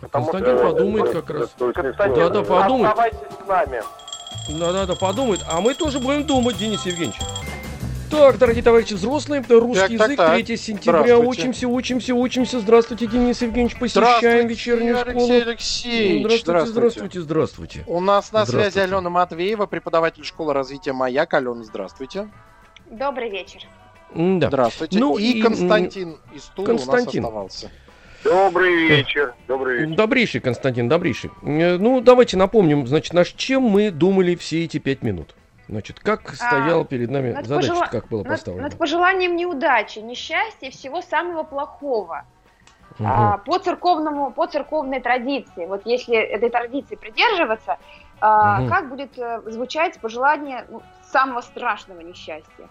Потому 0.00 0.26
Константин 0.26 0.58
что- 0.58 0.72
подумает 0.72 1.12
как 1.12 1.30
раз. 1.30 1.54
Константин, 1.58 2.14
Да-да, 2.14 2.42
подумай. 2.44 2.88
оставайтесь 2.88 3.18
с 3.18 3.46
нами. 3.48 3.82
Да-да-да, 4.48 4.94
подумает. 4.94 5.40
А 5.50 5.60
мы 5.60 5.74
тоже 5.74 5.98
будем 5.98 6.24
думать, 6.24 6.56
Денис 6.56 6.86
Евгеньевич. 6.86 7.18
Так, 8.10 8.38
дорогие 8.38 8.62
товарищи 8.62 8.94
взрослые, 8.94 9.40
это 9.42 9.58
русский 9.58 9.98
Так, 9.98 9.98
так, 9.98 10.10
язык, 10.10 10.16
так. 10.18 10.44
3 10.46 10.56
сентября, 10.56 11.02
Здравствуйте. 11.02 11.28
учимся, 11.42 11.68
учимся, 11.68 12.14
учимся. 12.14 12.60
Здравствуйте, 12.60 13.06
Денис 13.06 13.42
Евгеньевич, 13.42 13.76
посещаем 13.78 14.06
Здравствуйте, 14.18 14.46
вечернюю 14.48 14.96
Алексей 15.00 15.12
школу. 15.12 15.32
Алексеевич. 15.50 16.40
Здравствуйте, 16.42 16.66
здравствуйте, 16.70 17.20
здравствуйте. 17.20 17.84
У 17.86 18.00
нас 18.00 18.32
на 18.32 18.46
связи 18.46 18.70
Здравствуйте. 18.70 18.96
Алена 18.96 19.10
Матвеева, 19.10 19.66
преподаватель 19.66 20.24
школы 20.24 20.52
развития 20.52 20.92
«Маяк». 20.92 21.34
Алена, 21.34 21.64
здравствуйте. 21.64 22.28
Добрый 22.90 23.28
вечер. 23.30 23.62
Да. 24.14 24.48
Здравствуйте. 24.48 24.98
Ну 24.98 25.18
и 25.18 25.24
и, 25.38 25.42
Константин 25.42 26.16
из 26.32 26.44
Тулы 26.54 26.68
Константин. 26.68 27.24
у 27.24 27.30
нас 27.30 27.54
оставался. 27.54 27.70
Добрый 28.22 28.86
вечер. 28.88 29.34
Добрый 29.48 29.80
вечер. 29.80 29.96
Добрейший, 29.96 30.40
Константин, 30.40 30.88
добрейший. 30.88 31.30
Э, 31.42 31.76
Ну, 31.76 32.00
давайте 32.00 32.36
напомним, 32.36 32.86
значит, 32.86 33.12
наш 33.14 33.32
чем 33.32 33.62
мы 33.62 33.90
думали 33.90 34.36
все 34.36 34.64
эти 34.64 34.78
пять 34.78 35.02
минут. 35.02 35.34
Значит, 35.68 35.98
как 35.98 36.30
стояла 36.34 36.84
перед 36.84 37.10
нами 37.10 37.32
над 37.32 37.46
задача, 37.46 37.72
пожела- 37.72 37.88
как 37.90 38.06
было 38.08 38.22
Над, 38.22 38.28
поставлено. 38.28 38.62
над 38.68 38.78
пожеланием 38.78 39.34
неудачи, 39.36 39.98
несчастья 39.98 40.70
всего 40.70 41.02
самого 41.02 41.42
плохого. 41.42 42.24
Мгм. 42.98 43.06
А, 43.10 43.38
по 43.38 43.58
церковному, 43.58 44.30
по 44.30 44.46
церковной 44.46 45.00
традиции. 45.00 45.66
Вот 45.66 45.82
если 45.84 46.16
этой 46.16 46.50
традиции 46.50 46.94
придерживаться, 46.94 47.78
а, 48.20 48.60
Мгм. 48.60 48.70
как 48.70 48.88
будет 48.88 49.18
э, 49.18 49.42
звучать 49.46 50.00
пожелание 50.00 50.64
ну, 50.70 50.82
самого 51.02 51.40
страшного 51.40 52.00
несчастья? 52.00 52.68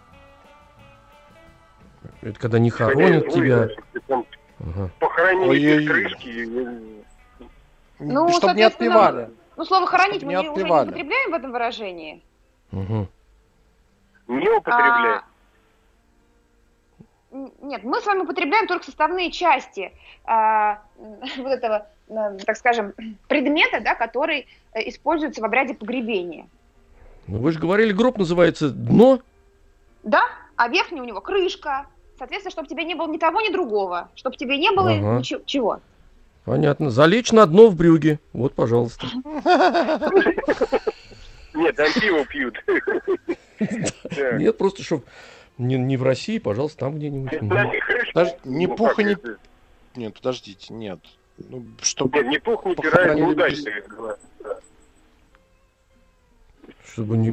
Это 2.21 2.39
когда 2.39 2.59
не 2.59 2.69
хоронят 2.69 3.27
тебя. 3.29 3.67
Ага. 4.59 4.89
Похоронили 4.99 5.49
Ой-ой-ой. 5.49 5.85
крышки. 5.85 6.49
Ну, 7.99 8.29
Чтобы 8.29 8.53
не 8.55 8.63
отпевали. 8.63 9.29
Ну, 9.57 9.65
слово 9.65 9.85
хоронить 9.85 10.23
мы 10.23 10.33
не 10.33 10.49
уже 10.49 10.63
не 10.63 10.71
употребляем 10.71 11.31
в 11.31 11.33
этом 11.33 11.51
выражении. 11.51 12.23
Мгм. 12.71 13.07
Не 14.27 14.49
употребляй. 14.49 15.19
А, 15.19 15.23
Нет, 17.61 17.83
мы 17.83 17.99
с 18.01 18.05
вами 18.05 18.21
употребляем 18.21 18.67
только 18.67 18.85
составные 18.85 19.31
части 19.31 19.91
а, 20.25 20.81
вот 21.37 21.47
этого, 21.47 21.87
э, 22.07 22.37
так 22.45 22.57
скажем, 22.57 22.93
предмета, 23.27 23.81
да, 23.81 23.95
который 23.95 24.47
э, 24.73 24.89
используется 24.89 25.41
в 25.41 25.45
обряде 25.45 25.73
погребения. 25.73 26.47
Ну, 27.27 27.39
вы 27.39 27.51
же 27.51 27.59
говорили, 27.59 27.91
гроб 27.91 28.17
называется 28.17 28.69
дно. 28.69 29.19
Да, 30.03 30.23
а 30.55 30.69
верхняя 30.69 31.01
у 31.01 31.05
него 31.05 31.21
крышка. 31.21 31.87
Соответственно, 32.17 32.51
чтобы 32.51 32.67
тебе 32.67 32.85
не 32.85 32.95
было 32.95 33.07
ни 33.07 33.17
того, 33.17 33.41
ни 33.41 33.51
другого. 33.51 34.09
Чтобы 34.15 34.37
тебе 34.37 34.57
не 34.57 34.71
было 34.71 34.91
Ага. 34.91 35.19
ничего. 35.19 35.41
чего. 35.45 35.79
Понятно. 36.45 36.89
Залечь 36.91 37.31
на 37.31 37.45
дно 37.45 37.67
в 37.67 37.75
брюге. 37.75 38.19
Вот, 38.31 38.53
пожалуйста. 38.53 39.07
Нет, 41.55 41.75
там 41.75 41.87
пиво 41.93 42.25
пьют. 42.25 42.63
Нет, 44.39 44.57
просто 44.57 44.83
чтобы 44.83 45.03
не, 45.57 45.77
не 45.77 45.97
в 45.97 46.03
России, 46.03 46.37
пожалуйста, 46.37 46.79
там 46.79 46.95
где-нибудь. 46.97 47.41
Не 48.43 48.67
пуха, 48.67 49.01
это? 49.01 49.37
Нет, 49.95 50.13
подождите, 50.13 50.73
нет. 50.73 50.99
Ну, 51.37 51.65
чтобы... 51.81 52.17
Нет, 52.19 52.27
ни 52.27 52.37
пух, 52.37 52.63
пера, 52.63 52.75
Похоронили 52.75 53.25
неудачные. 53.25 53.83
Чтобы 56.85 57.17
не... 57.17 57.27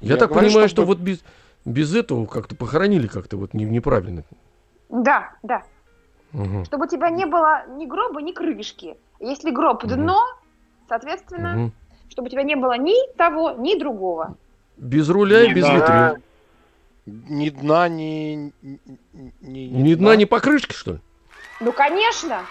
Я, 0.00 0.14
Я 0.14 0.16
так 0.16 0.30
говорю, 0.30 0.48
понимаю, 0.48 0.68
что 0.68 0.82
чтобы- 0.82 0.86
вот 0.88 0.98
без, 0.98 1.20
без 1.64 1.94
этого 1.94 2.26
как-то 2.26 2.56
похоронили 2.56 3.06
как-то 3.06 3.36
вот 3.36 3.54
не- 3.54 3.64
неправильно. 3.64 4.24
Да, 4.88 5.32
да. 5.42 5.62
Мгм. 6.32 6.64
Чтобы 6.64 6.86
у 6.86 6.88
тебя 6.88 7.10
не 7.10 7.26
было 7.26 7.66
ни 7.76 7.86
гроба, 7.86 8.20
ни 8.20 8.32
крышки. 8.32 8.96
Если 9.20 9.50
гроб 9.50 9.84
Мгм. 9.84 9.94
дно, 9.94 10.20
соответственно, 10.88 11.52
Мгм. 11.54 11.72
Чтобы 12.10 12.26
у 12.28 12.30
тебя 12.30 12.42
не 12.42 12.56
было 12.56 12.76
ни 12.78 12.94
того, 13.16 13.52
ни 13.52 13.78
другого. 13.78 14.36
Без 14.76 15.08
руля 15.08 15.44
и 15.44 15.48
Ни 15.48 15.54
без 15.54 15.64
дна. 15.66 15.74
витрин. 15.76 16.22
Ни 17.38 17.50
дна, 17.50 17.88
ни... 17.88 18.52
Ни, 19.40 19.58
Ни 19.68 19.94
дна, 19.94 20.14
ни 20.16 20.24
покрышки, 20.24 20.74
что 20.74 20.92
ли? 20.92 20.98
Ну, 21.60 21.72
конечно. 21.72 22.42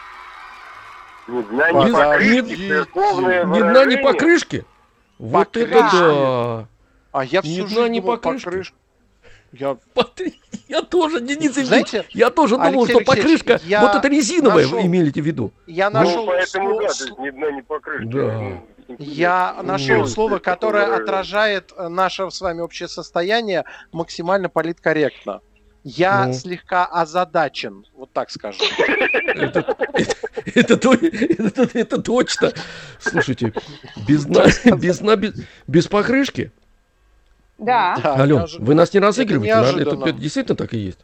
Ни 1.27 1.41
дна, 1.43 1.71
ни 1.71 1.91
покрышки, 1.91 2.61
Ни- 2.61 3.55
Ни 3.57 3.59
дна, 3.61 3.85
ни 3.85 3.95
покрышки. 3.97 4.65
Вот 5.19 5.55
это 5.57 5.73
Покрышки. 5.73 5.97
да. 5.97 6.67
А 7.11 7.23
я 7.25 7.39
Ни 7.41 7.43
всю 7.43 7.67
дна, 7.67 7.69
жизнь 7.69 7.91
ни 7.93 7.99
думал, 7.99 8.17
покрышки. 8.17 8.73
Покрышка. 9.51 10.37
Я, 10.67 10.77
Я 10.77 10.81
тоже, 10.81 11.21
Денис 11.21 11.55
Евгеньевич, 11.57 11.67
знаете, 11.67 12.05
я 12.13 12.29
тоже 12.29 12.55
думал, 12.57 12.83
Алексей 12.83 13.01
что 13.03 13.11
Алексеевич, 13.11 13.39
покрышка, 13.43 13.67
я 13.67 13.81
вот 13.81 13.95
это 13.95 14.07
резиновая, 14.07 14.63
нашел- 14.65 14.79
вы 14.79 14.85
имеете 14.87 15.21
в 15.21 15.25
виду. 15.25 15.51
я 15.65 15.89
Ну, 15.89 15.99
нашел 15.99 16.25
поэтому, 16.25 16.81
слово- 16.81 17.25
да, 17.25 17.31
дна, 17.31 17.51
ни 17.51 17.61
покрышки. 17.61 18.05
Да. 18.07 18.39
Ну, 18.89 18.95
Я 18.99 19.55
нашел 19.63 19.97
Ну, 19.99 20.07
слово, 20.07 20.39
которое 20.39 20.85
выражение. 20.85 21.03
отражает 21.03 21.73
э, 21.77 21.87
наше 21.89 22.29
с 22.31 22.39
вами 22.39 22.61
общее 22.61 22.87
состояние 22.87 23.65
максимально 23.91 24.47
политкорректно. 24.49 25.41
Я 25.83 26.25
Ну. 26.27 26.33
слегка 26.33 26.85
озадачен, 26.85 27.85
вот 27.95 28.11
так 28.13 28.29
скажем. 28.29 28.65
Это, 29.35 29.59
это- 29.93 30.15
это 30.55 30.77
то- 30.77 30.93
это- 30.93 31.69
это 31.77 32.01
точно. 32.01 32.51
Слушайте, 32.99 33.53
без 34.07 34.25
без, 34.65 35.01
без, 35.01 35.33
без 35.67 35.87
покрышки. 35.87 36.51
Да. 37.57 37.95
Да, 38.01 38.15
Ален, 38.15 38.35
неожиданно. 38.37 38.67
вы 38.67 38.75
нас 38.75 38.93
не 38.93 38.99
разыгрываете? 38.99 39.51
Это 39.81 39.81
Это, 39.95 39.95
это 40.09 40.11
действительно 40.13 40.55
так 40.55 40.73
и 40.73 40.77
есть? 40.77 40.99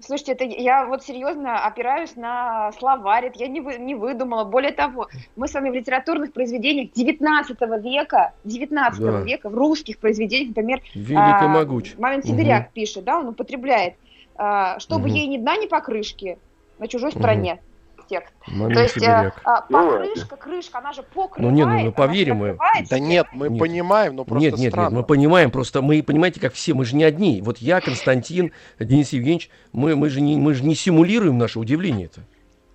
Слушайте, 0.00 0.32
это 0.32 0.44
я 0.44 0.86
вот 0.86 1.02
серьезно 1.02 1.64
опираюсь 1.66 2.14
на 2.14 2.70
словарь, 2.78 3.26
это 3.26 3.40
я 3.40 3.48
не, 3.48 3.60
вы- 3.60 3.78
не 3.78 3.96
выдумала. 3.96 4.44
Более 4.44 4.70
того, 4.70 5.08
мы 5.34 5.48
с 5.48 5.54
вами 5.54 5.70
в 5.70 5.74
литературных 5.74 6.32
произведениях 6.32 6.92
19 6.94 7.56
века, 7.82 8.32
19 8.44 9.00
Да. 9.00 9.20
века, 9.22 9.50
в 9.50 9.54
русских 9.54 9.98
произведениях, 9.98 10.50
например, 10.50 10.80
Великий 10.94 11.44
а, 11.44 11.48
могуч. 11.48 11.94
Мамин 11.98 12.22
Сибиряк 12.22 12.72
пишет, 12.72 13.04
да, 13.04 13.18
он 13.18 13.28
употребляет, 13.28 13.94
а, 14.36 14.78
чтобы 14.78 15.08
Мгм. 15.08 15.16
ей 15.16 15.26
ни 15.26 15.36
дна, 15.36 15.56
ни 15.56 15.66
покрышки 15.66 16.38
на 16.78 16.86
чужой 16.86 17.10
Мгм. 17.10 17.18
стороне. 17.18 17.60
Текст. 18.08 18.32
Мамин 18.46 18.74
То 18.74 18.82
есть 18.82 18.96
а, 18.96 19.00
сибиряк. 19.00 19.40
а, 19.44 19.66
Ну, 19.68 19.90
покрышка, 19.90 20.36
крышка, 20.36 20.78
она 20.78 20.92
же 20.92 21.02
покрывает. 21.02 21.38
Ну, 21.38 21.50
не, 21.50 21.64
ну, 21.66 21.84
ну, 21.86 21.92
поверим 21.92 22.36
мы. 22.36 22.58
Да 22.88 22.98
нет, 22.98 23.26
мы 23.32 23.48
Нет. 23.50 23.58
понимаем, 23.58 24.16
но 24.16 24.24
просто 24.24 24.44
Нет, 24.44 24.52
нет, 24.54 24.60
нет, 24.60 24.72
странно. 24.72 24.96
мы 24.96 25.02
понимаем, 25.04 25.50
просто 25.50 25.82
мы, 25.82 26.02
понимаете, 26.02 26.40
как 26.40 26.54
все, 26.54 26.72
мы 26.74 26.84
же 26.86 26.96
не 26.96 27.04
одни. 27.04 27.42
Вот 27.42 27.58
я, 27.58 27.80
Константин, 27.80 28.52
Денис 28.78 29.12
Евгеньевич, 29.12 29.50
мы, 29.72 29.94
мы, 29.94 30.08
же, 30.08 30.20
не, 30.22 30.36
мы 30.36 30.54
же 30.54 30.64
не 30.64 30.74
симулируем 30.74 31.36
наше 31.36 31.58
удивление-то. 31.58 32.22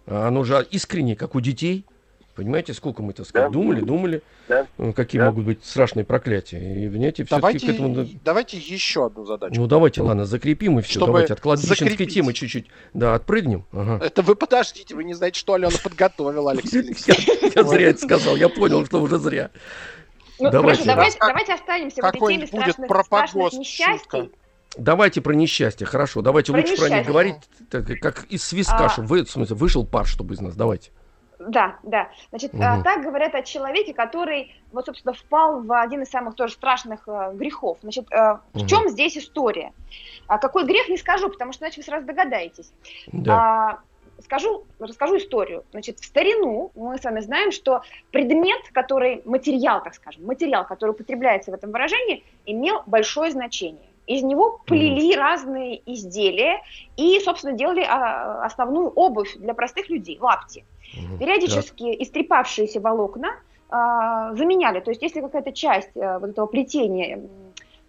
А 0.05 0.27
оно 0.27 0.43
же 0.43 0.65
искренне, 0.69 1.15
как 1.15 1.33
у 1.35 1.39
детей. 1.41 1.85
Понимаете, 2.35 2.73
сколько 2.73 3.03
мы, 3.03 3.13
так 3.13 3.27
сказать, 3.27 3.49
Да. 3.49 3.53
думали, 3.53 3.81
думали, 3.81 4.23
Да. 4.47 4.65
э, 4.79 4.93
какие 4.93 5.19
Да. 5.21 5.27
могут 5.29 5.45
быть 5.45 5.63
страшные 5.63 6.03
проклятия. 6.03 6.57
И, 6.57 6.89
понимаете, 6.89 7.25
все-таки 7.25 7.41
Давайте, 7.41 7.67
к 7.67 7.69
этому... 7.69 8.07
давайте 8.25 8.57
еще 8.57 9.05
одну 9.05 9.25
задачу. 9.25 9.53
Ну, 9.61 9.67
давайте, 9.67 10.01
ладно, 10.01 10.25
закрепим 10.25 10.79
и 10.79 10.81
все. 10.81 10.93
Чтобы 10.93 11.07
Давайте 11.07 11.33
от 11.33 11.41
кладбищенской 11.41 12.07
темы 12.07 12.33
чуть-чуть, 12.33 12.67
да, 12.95 13.13
отпрыгнем. 13.13 13.65
Ага. 13.71 14.03
Это 14.03 14.23
вы 14.23 14.35
подождите, 14.35 14.95
вы 14.95 15.03
не 15.03 15.13
знаете, 15.13 15.39
что 15.39 15.53
Алена 15.53 15.69
подготовила, 15.83 16.51
Алексей 16.51 16.79
Алексеевич. 16.85 17.55
Я, 17.55 17.63
зря 17.63 17.89
это 17.89 18.01
сказал, 18.01 18.35
я 18.35 18.49
понял, 18.49 18.83
что 18.85 18.99
уже 19.01 19.19
зря. 19.19 19.51
Ну, 20.39 20.49
Давайте. 20.49 20.83
хорошо, 20.89 21.17
давайте, 21.19 21.53
останемся 21.53 22.01
в 22.01 22.05
этой 22.05 22.19
теме 22.19 22.47
страшных, 22.47 23.53
несчастий. 23.53 24.31
Давайте 24.75 25.21
про 25.21 25.33
несчастье, 25.33 25.85
хорошо. 25.85 26.21
Давайте 26.21 26.51
Про 26.51 26.61
лучше 26.61 26.75
про 26.77 26.85
них 26.85 26.91
несчастье. 26.91 27.11
говорить, 27.11 27.35
так, 27.69 27.85
как 28.01 28.23
из 28.25 28.43
свистка, 28.43 28.85
А. 28.85 28.89
чтобы 28.89 29.07
вы, 29.07 29.23
в 29.23 29.29
смысле, 29.29 29.55
вышел 29.55 29.85
пар, 29.85 30.07
чтобы 30.07 30.33
из 30.33 30.41
нас. 30.41 30.55
Давайте. 30.55 30.89
Да, 31.47 31.79
да. 31.83 32.09
Значит, 32.29 32.53
Мгм. 32.53 32.83
так 32.83 33.03
говорят 33.03 33.35
о 33.35 33.41
человеке, 33.41 33.93
который, 33.93 34.55
вот, 34.71 34.85
собственно, 34.85 35.13
впал 35.13 35.61
в 35.61 35.81
один 35.81 36.01
из 36.03 36.09
самых 36.09 36.35
тоже 36.35 36.53
страшных 36.53 37.07
э, 37.07 37.31
грехов. 37.33 37.77
Значит, 37.81 38.05
э, 38.11 38.37
в 38.53 38.57
Мгм. 38.59 38.67
чем 38.67 38.89
здесь 38.89 39.17
история? 39.17 39.73
А 40.27 40.37
какой 40.37 40.65
грех, 40.65 40.89
не 40.89 40.97
скажу, 40.97 41.29
потому 41.29 41.53
что 41.53 41.65
иначе 41.65 41.81
вы 41.81 41.83
сразу 41.83 42.05
догадаетесь. 42.05 42.71
Да. 43.07 43.33
А, 43.35 43.79
скажу, 44.21 44.65
расскажу 44.79 45.17
историю. 45.17 45.63
Значит, 45.71 45.99
в 45.99 46.05
старину 46.05 46.71
мы 46.75 46.97
с 46.97 47.03
вами 47.03 47.19
знаем, 47.19 47.51
что 47.51 47.81
предмет, 48.11 48.61
который, 48.73 49.21
материал, 49.25 49.83
так 49.83 49.95
скажем, 49.95 50.25
материал, 50.25 50.65
который 50.65 50.91
употребляется 50.91 51.51
в 51.51 51.53
этом 51.53 51.71
выражении, 51.71 52.23
имел 52.45 52.83
большое 52.85 53.31
значение. 53.31 53.89
Из 54.05 54.21
него 54.23 54.59
плели 54.65 55.15
разные 55.15 55.81
изделия 55.85 56.61
и, 56.97 57.19
собственно, 57.19 57.53
делали 57.53 57.85
а, 57.87 58.43
основную 58.43 58.89
обувь 58.89 59.35
для 59.37 59.53
простых 59.53 59.89
людей, 59.89 60.17
лапти. 60.19 60.65
Мгм. 60.97 61.19
Периодически 61.19 62.01
истрепавшиеся 62.03 62.81
волокна 62.81 63.29
а, 63.69 64.35
заменяли. 64.35 64.81
То 64.81 64.91
есть, 64.91 65.01
если 65.01 65.21
какая-то 65.21 65.53
часть 65.53 65.95
а, 65.95 66.19
вот 66.19 66.31
этого 66.31 66.47
плетения 66.47 67.21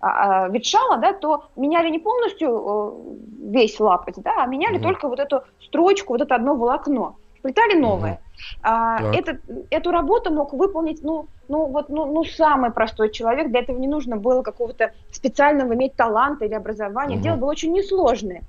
а, 0.00 0.44
а, 0.44 0.48
ветшала, 0.48 0.98
да, 0.98 1.12
то 1.12 1.46
меняли 1.56 1.90
не 1.90 1.98
полностью 1.98 2.48
э, 2.48 3.50
весь 3.50 3.80
лапоть, 3.80 4.16
да, 4.18 4.42
а 4.42 4.46
меняли 4.46 4.74
Мгм. 4.74 4.82
только 4.82 5.08
вот 5.08 5.18
эту 5.18 5.42
строчку, 5.60 6.12
вот 6.12 6.20
это 6.20 6.34
одно 6.34 6.54
волокно. 6.54 7.16
Плетали 7.44 7.74
новое. 7.78 8.20
А, 8.62 8.98
Так. 9.02 9.14
этот- 9.16 9.40
эту 9.68 9.90
работу 9.90 10.32
мог 10.32 10.54
выполнить, 10.54 11.02
ну, 11.02 11.28
ну, 11.46 11.66
вот, 11.66 11.90
ну, 11.90 12.06
ну, 12.06 12.24
самый 12.24 12.70
простой 12.70 13.10
человек. 13.10 13.50
Для 13.50 13.60
этого 13.60 13.76
не 13.78 13.86
нужно 13.86 14.16
было 14.16 14.40
какого-то 14.40 14.92
специального 15.10 15.74
иметь 15.74 15.94
таланта 15.94 16.46
или 16.46 16.54
образования. 16.54 17.16
Мгм. 17.16 17.22
Дело 17.22 17.36
было 17.36 17.50
очень 17.50 17.72
несложное. 17.72 18.44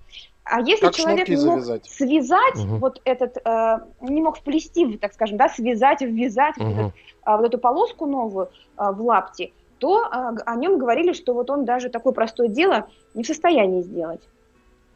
А 0.45 0.61
если 0.61 0.85
Как 0.85 0.95
человек 0.95 1.27
не 1.27 1.35
мог 1.35 1.43
завязать. 1.55 1.85
связать 1.89 2.55
Мгм. 2.55 2.79
вот 2.79 3.01
этот, 3.03 3.35
э, 3.43 3.79
не 3.99 4.21
мог 4.21 4.37
вплести, 4.37 4.97
так 4.97 5.11
скажем, 5.11 5.35
да, 5.37 5.49
связать, 5.49 5.99
ввязать 6.01 6.55
вот, 6.57 6.67
Мгм. 6.67 6.79
этот, 6.79 6.93
а, 7.23 7.35
вот 7.37 7.45
эту 7.47 7.57
полоску 7.57 8.05
новую 8.05 8.47
а, 8.77 8.93
в 8.93 9.01
лапти, 9.01 9.51
то 9.79 10.07
а, 10.09 10.31
г- 10.31 10.43
о 10.45 10.55
нем 10.55 10.77
говорили, 10.77 11.11
что 11.11 11.33
вот 11.33 11.49
он 11.49 11.65
даже 11.65 11.89
такое 11.89 12.13
простое 12.13 12.47
дело 12.47 12.87
не 13.13 13.23
в 13.23 13.27
состоянии 13.27 13.81
сделать. 13.81 14.21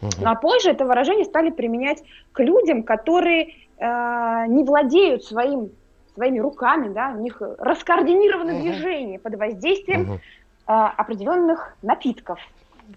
Ну, 0.01 0.09
а 0.23 0.35
позже 0.35 0.69
это 0.69 0.85
выражение 0.85 1.25
стали 1.25 1.49
применять 1.49 2.01
к 2.31 2.39
людям, 2.41 2.83
которые 2.83 3.43
э, 3.43 3.49
не 3.79 4.63
владеют 4.63 5.23
своим, 5.23 5.71
своими 6.13 6.39
руками, 6.39 6.93
да, 6.93 7.13
у 7.15 7.21
них 7.21 7.41
раскоординировано 7.41 8.53
Мгм. 8.53 8.61
движение 8.61 9.19
под 9.19 9.35
воздействием 9.35 10.13
э, 10.13 10.19
определенных 10.67 11.75
напитков. 11.81 12.39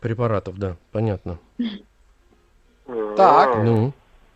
Препаратов, 0.01 0.57
да, 0.59 0.77
понятно. 0.90 1.38
Так. 3.16 3.57
Ну. 3.57 3.92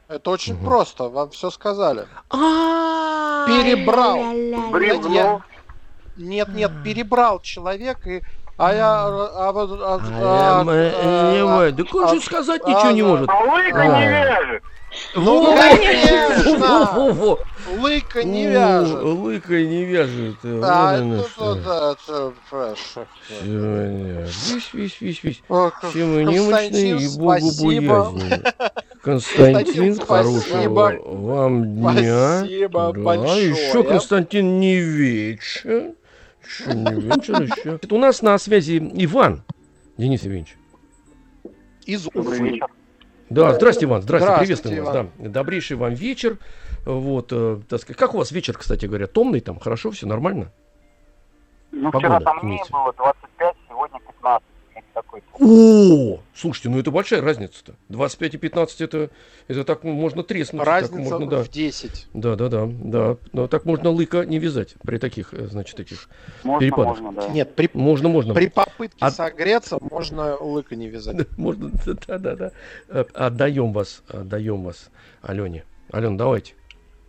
Это 0.08 0.30
очень 0.30 0.54
Мгм. 0.54 0.64
просто, 0.64 1.08
вам 1.08 1.30
все 1.30 1.50
сказали. 1.50 2.06
А, 2.30 3.46
Перебрал. 3.46 4.18
Бревно. 4.70 5.42
Нет, 6.16 6.48
нет, 6.48 6.70
перебрал 6.84 7.40
человек 7.40 8.06
и... 8.06 8.22
А 8.58 8.72
я... 8.72 9.04
А 9.04 9.52
вот... 9.52 9.78
а- 9.82 10.00
А, 10.02 10.60
а- 10.62 10.72
э, 10.72 11.32
не 11.32 11.40
а- 11.40 11.70
Да 11.72 11.84
он 11.92 12.08
же 12.08 12.16
а- 12.16 12.20
сказать 12.20 12.62
а- 12.64 12.68
ничего 12.70 12.90
не 12.92 13.00
а- 13.02 13.04
может. 13.04 13.28
А 13.28 13.38
лыка 13.40 13.80
А. 13.82 14.00
не 14.00 14.06
вяжет. 14.08 14.62
Ну, 15.14 15.54
конечно! 15.54 16.58
во, 16.58 16.84
во, 16.86 17.12
во. 17.12 17.38
Лыка 17.82 18.24
не 18.24 18.46
вяжет. 18.46 19.02
Лыка 19.02 19.62
не 19.62 19.84
вяжет. 19.84 20.36
А, 20.42 20.96
это- 20.96 21.28
что. 21.28 23.06
Сегодня. 23.28 24.24
Вись, 24.24 24.70
вись, 24.72 25.22
вись, 25.22 25.42
Все 25.90 26.04
мы 26.06 26.24
немощные 26.24 26.96
и 26.96 27.08
спасибо. 27.08 28.04
богобоязненные. 28.04 28.42
Константин, 29.02 29.54
Константин, 29.54 30.06
хорошего 30.06 30.40
спасибо. 30.40 30.92
вам 31.04 31.64
дня. 31.76 32.38
Спасибо 32.38 32.92
Да, 32.94 33.00
большое. 33.00 33.50
еще 33.50 33.82
Константин 33.84 34.60
не 34.60 34.76
вечер. 34.76 35.92
Еще 36.46 36.74
не 36.74 37.00
вечер, 37.00 37.42
еще. 37.42 37.78
Это 37.82 37.94
у 37.94 37.98
нас 37.98 38.22
на 38.22 38.38
связи 38.38 38.78
Иван. 38.78 39.42
Денис 39.96 40.22
Евгеньевич. 40.22 40.56
Из 41.84 42.04
Добрый 42.04 42.38
Уфы. 42.38 42.48
вечер. 42.50 42.66
Да, 43.28 43.54
здрасте, 43.54 43.86
Иван, 43.86 44.02
здрасте, 44.02 44.26
Здравствуйте, 44.26 44.62
приветствуем 44.62 44.84
вас. 44.84 44.94
Да. 45.18 45.28
Добрейший 45.28 45.76
вам 45.76 45.94
вечер. 45.94 46.38
Вот, 46.84 47.32
э, 47.32 47.60
так 47.68 47.80
сказать, 47.80 47.98
как 47.98 48.14
у 48.14 48.18
вас 48.18 48.30
вечер, 48.30 48.56
кстати 48.56 48.86
говоря, 48.86 49.08
томный 49.08 49.40
там, 49.40 49.58
хорошо, 49.58 49.90
все 49.90 50.06
нормально? 50.06 50.52
Ну, 51.72 51.90
Погода 51.90 52.16
вчера 52.16 52.20
там 52.20 52.38
имеется. 52.46 52.72
было 52.72 52.92
25, 52.92 53.56
сегодня 53.68 53.98
15. 54.00 54.46
Что-то 54.70 54.86
такое. 54.94 55.05
О, 55.38 56.20
слушайте, 56.34 56.68
ну 56.68 56.78
это 56.78 56.90
большая 56.90 57.20
разница-то. 57.20 57.74
25 57.88 58.34
и 58.34 58.38
15 58.38 58.80
это, 58.80 59.10
это 59.48 59.64
так 59.64 59.84
можно 59.84 60.22
треснуть. 60.22 60.64
так 60.64 60.68
Разница 60.68 61.10
можно, 61.10 61.26
да. 61.26 61.44
в 61.44 61.48
10. 61.48 62.08
Да, 62.14 62.36
да, 62.36 62.48
да, 62.48 62.66
да. 62.66 63.16
Но 63.32 63.46
так 63.48 63.64
можно 63.64 63.90
лыка 63.90 64.24
не 64.24 64.38
вязать 64.38 64.74
при 64.82 64.98
таких, 64.98 65.34
э, 65.34 65.46
значит, 65.46 65.78
этих. 65.80 66.08
Можно, 66.44 66.60
Перепадов. 66.60 67.00
можно, 67.00 67.22
да. 67.22 67.28
Нет, 67.28 67.54
при, 67.54 67.70
Можно, 67.72 68.08
можно. 68.08 68.34
при 68.34 68.48
попытке 68.48 68.98
А- 69.00 69.10
согреться 69.10 69.78
можно 69.80 70.36
лыка 70.36 70.76
не 70.76 70.88
вязать. 70.88 71.26
Можно, 71.38 71.70
да, 72.06 72.18
да, 72.18 72.36
да. 72.36 72.52
Э, 72.88 73.04
Отдаем 73.14 73.72
вас, 73.72 74.02
отдаем 74.08 74.62
вас 74.62 74.90
Алене. 75.22 75.64
Алена, 75.92 76.16
давайте. 76.16 76.54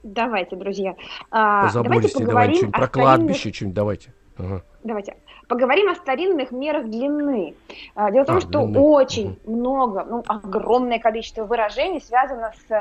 Давайте, 0.04 0.56
друзья. 0.56 0.96
А, 1.32 1.70
давайте 1.72 2.10
Позаботьтесь, 2.10 2.14
давайте 2.14 2.20
поговорим 2.20 2.56
что-нибудь 2.56 2.76
о 2.76 2.78
про 2.78 2.88
старинных 2.88 2.92
кладбище, 2.92 3.54
что-нибудь 3.54 3.76
давайте. 3.76 4.14
Ага. 4.38 4.62
Давайте 4.84 5.16
поговорим 5.48 5.90
о 5.90 5.96
старинных 5.96 6.52
мерах 6.52 6.86
длины. 6.86 7.56
А, 7.96 8.12
Дело 8.12 8.24
в 8.24 8.28
том, 8.28 8.38
А, 8.38 8.42
что 8.42 8.66
длины. 8.66 8.80
очень 8.80 9.40
много, 9.46 10.06
ну, 10.08 10.24
огромное 10.28 11.00
количество 11.00 11.44
выражений 11.46 12.02
связано 12.02 12.54
с 12.68 12.72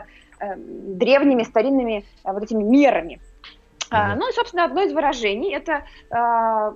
э, 0.41 0.57
древними 0.57 1.43
старинными 1.43 2.05
э, 2.25 2.33
вот 2.33 2.43
этими 2.43 2.63
мерами. 2.63 3.21
А. 3.89 4.17
Ну 4.17 4.29
и, 4.29 4.33
собственно, 4.33 4.65
одно 4.65 4.83
из 4.83 4.93
выражений 4.93 5.55
это 5.55 5.85
а, 6.11 6.73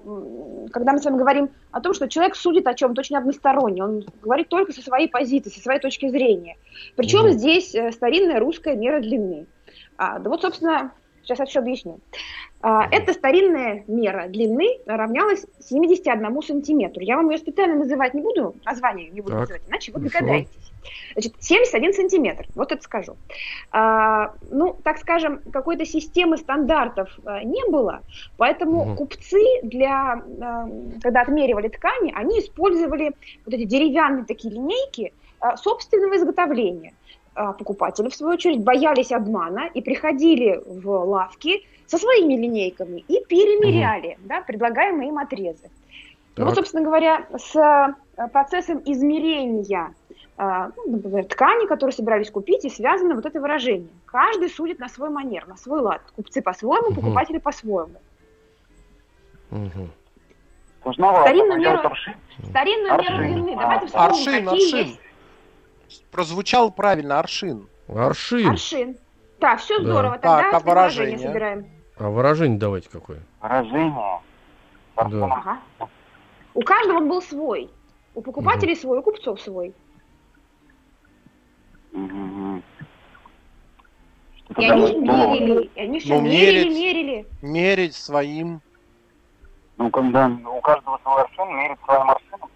когда 0.72 0.92
мы 0.92 1.00
с 1.00 1.04
вами 1.04 1.18
говорим 1.18 1.50
о 1.72 1.80
том, 1.80 1.92
что 1.92 2.08
человек 2.08 2.36
судит 2.36 2.68
о 2.68 2.74
чем-то 2.74 3.00
очень 3.00 3.16
односторонне, 3.16 3.82
он 3.82 4.04
говорит 4.22 4.48
только 4.48 4.72
со 4.72 4.80
своей 4.80 5.08
позиции, 5.08 5.50
со 5.50 5.60
своей 5.60 5.80
точки 5.80 6.08
зрения. 6.08 6.56
Причем 6.96 7.22
Мгм. 7.22 7.32
здесь 7.32 7.74
э, 7.74 7.90
старинная 7.90 8.38
русская 8.38 8.76
мера 8.76 9.00
длины. 9.00 9.46
А, 9.96 10.20
да 10.20 10.30
вот, 10.30 10.42
собственно, 10.42 10.92
Сейчас 11.22 11.38
я 11.38 11.46
все 11.46 11.60
объясню. 11.60 12.00
А, 12.62 12.86
Эта 12.90 13.14
старинная 13.14 13.84
мера 13.86 14.28
длины 14.28 14.80
равнялась 14.86 15.46
71 15.60 16.42
сантиметру. 16.42 17.02
Я 17.02 17.16
вам 17.16 17.30
ее 17.30 17.38
специально 17.38 17.74
называть 17.76 18.12
не 18.12 18.20
буду, 18.20 18.56
название 18.66 19.08
не 19.08 19.22
буду 19.22 19.32
Так, 19.32 19.40
называть, 19.40 19.62
иначе 19.66 19.92
вы 19.92 20.00
хорошо. 20.00 20.18
догадаетесь. 20.18 20.72
Значит, 21.14 21.34
71 21.40 21.92
сантиметр, 21.94 22.46
вот 22.54 22.72
это 22.72 22.82
скажу. 22.82 23.16
А, 23.70 24.34
ну, 24.50 24.78
так 24.84 24.98
скажем, 24.98 25.40
какой-то 25.52 25.86
системы 25.86 26.36
стандартов 26.36 27.08
а, 27.24 27.42
не 27.44 27.64
было, 27.70 28.02
поэтому 28.36 28.84
Мгм. 28.84 28.96
купцы 28.96 29.42
для, 29.62 30.22
а, 30.42 30.68
когда 31.02 31.22
отмеривали 31.22 31.68
ткани, 31.68 32.12
они 32.14 32.40
использовали 32.40 33.12
вот 33.44 33.54
эти 33.54 33.64
деревянные 33.64 34.24
такие 34.26 34.52
линейки 34.52 35.14
а, 35.38 35.56
собственного 35.56 36.16
изготовления. 36.16 36.94
А, 37.34 37.52
Покупатели, 37.54 38.08
в 38.10 38.14
свою 38.14 38.34
очередь, 38.34 38.62
боялись 38.62 39.12
обмана 39.12 39.70
и 39.72 39.80
приходили 39.80 40.60
в 40.66 40.90
лавки 40.90 41.62
со 41.90 41.98
своими 41.98 42.34
линейками 42.34 43.00
и 43.08 43.24
перемеряли 43.28 44.16
да, 44.20 44.42
предлагаемые 44.42 45.08
им 45.08 45.18
отрезы. 45.18 45.68
Ну, 46.36 46.44
вот, 46.44 46.50
Так. 46.50 46.58
собственно 46.60 46.84
говоря, 46.84 47.26
с 47.36 47.56
э, 47.56 48.28
процессом 48.28 48.80
измерения 48.86 49.92
э, 50.38 50.70
ну, 50.86 50.92
например, 50.92 51.24
ткани, 51.24 51.66
которые 51.66 51.92
собирались 51.92 52.30
купить, 52.30 52.64
и 52.64 52.70
связано 52.70 53.16
вот 53.16 53.26
это 53.26 53.40
выражение. 53.40 53.88
Каждый 54.06 54.48
судит 54.50 54.78
на 54.78 54.88
свой 54.88 55.10
манер, 55.10 55.48
на 55.48 55.56
свой 55.56 55.80
лад. 55.80 56.00
Купцы 56.14 56.40
по-своему, 56.42 56.90
Мгм. 56.90 56.94
покупатели 56.94 57.38
по-своему. 57.38 57.94
Сложновато. 60.82 61.22
Старинную 61.28 61.60
меру- 61.60 61.92
Старинную 62.48 63.02
меру 63.02 63.16
длины. 63.18 63.56
Давайте 63.58 63.86
вспомним, 63.86 64.08
Аршин, 64.10 64.44
какие 64.46 64.64
аршин. 64.74 64.78
есть. 64.86 65.00
Прозвучал 66.12 66.70
правильно, 66.70 67.18
аршин. 67.18 67.66
Аршин. 67.88 68.48
Аршин. 68.48 68.96
Так, 69.40 69.58
все 69.58 69.78
Да. 69.78 69.84
здорово. 69.84 70.18
Так, 70.18 70.22
Тогда 70.44 70.56
а 70.56 70.60
выражение 70.60 71.16
выражение? 71.16 71.18
собираем. 71.28 71.79
А 72.00 72.08
выражение 72.08 72.58
давайте 72.58 72.88
какое? 72.88 73.20
Выражение. 73.42 74.20
Да. 74.96 75.24
Ага. 75.26 75.58
У 76.54 76.62
каждого 76.62 77.00
был 77.00 77.20
свой. 77.20 77.68
У 78.14 78.22
покупателей 78.22 78.74
свой, 78.74 78.98
у 78.98 79.02
купцов 79.02 79.38
свой. 79.40 79.74
Что-то 81.92 82.62
И 84.62 84.66
они 84.66 84.94
мерили, 84.98 85.70
и 85.74 85.80
они 85.80 86.00
все 86.00 86.14
Ну, 86.14 86.22
мерили, 86.22 86.64
мерить. 86.64 86.78
мерили. 86.78 87.26
Мерить 87.42 87.94
своим. 87.94 88.62
Ну, 89.76 89.90
когда 89.90 90.26
у 90.28 90.60
каждого 90.62 90.98
свой 91.02 91.22
аршин, 91.22 91.56
мерить 91.56 91.78
своим 91.84 92.10
аршином. 92.10 92.50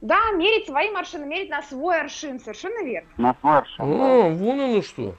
Да, 0.00 0.30
мерить 0.32 0.66
своим 0.66 0.96
аршином, 0.96 1.28
мерить 1.28 1.50
на 1.50 1.62
свой 1.62 2.00
аршин, 2.00 2.40
совершенно 2.40 2.84
верно. 2.84 3.08
На 3.16 3.34
свой 3.40 3.58
аршин. 3.58 3.98
да. 3.98 4.26
О, 4.26 4.30
вон 4.30 4.60
оно 4.60 4.82
что. 4.82 5.14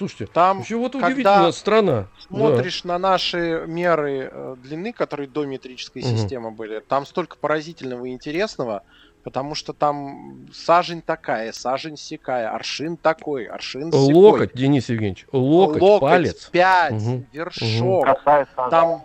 Слушайте, 0.00 0.32
Там 0.32 0.56
вообще 0.56 0.76
вот 0.76 0.92
когда 0.92 1.10
удивительная 1.10 1.52
страна. 1.52 2.06
смотришь 2.18 2.84
на 2.84 2.98
наши 2.98 3.64
меры 3.66 4.30
э, 4.32 4.54
длины, 4.56 4.94
которые 4.94 5.28
до 5.28 5.44
метрической 5.44 6.00
Мгм. 6.00 6.16
системы 6.16 6.52
были, 6.52 6.80
там 6.88 7.04
столько 7.04 7.36
поразительного 7.38 8.06
и 8.06 8.12
интересного, 8.12 8.80
потому 9.22 9.54
что 9.54 9.74
там 9.74 10.46
сажень 10.54 11.02
такая, 11.02 11.52
сажень 11.52 11.98
сякая, 11.98 12.50
аршин 12.54 12.96
такой, 12.96 13.44
аршин 13.44 13.90
Да. 13.90 13.98
сякой. 13.98 14.10
Локоть, 14.14 14.54
Денис 14.54 14.88
Евгеньевич, 14.88 15.26
локоть, 15.32 16.00
палец, 16.00 16.48
пять, 16.50 16.94
Мгм. 16.94 17.26
вершок, 17.30 18.06
Касается 18.06 18.54
там 18.70 19.02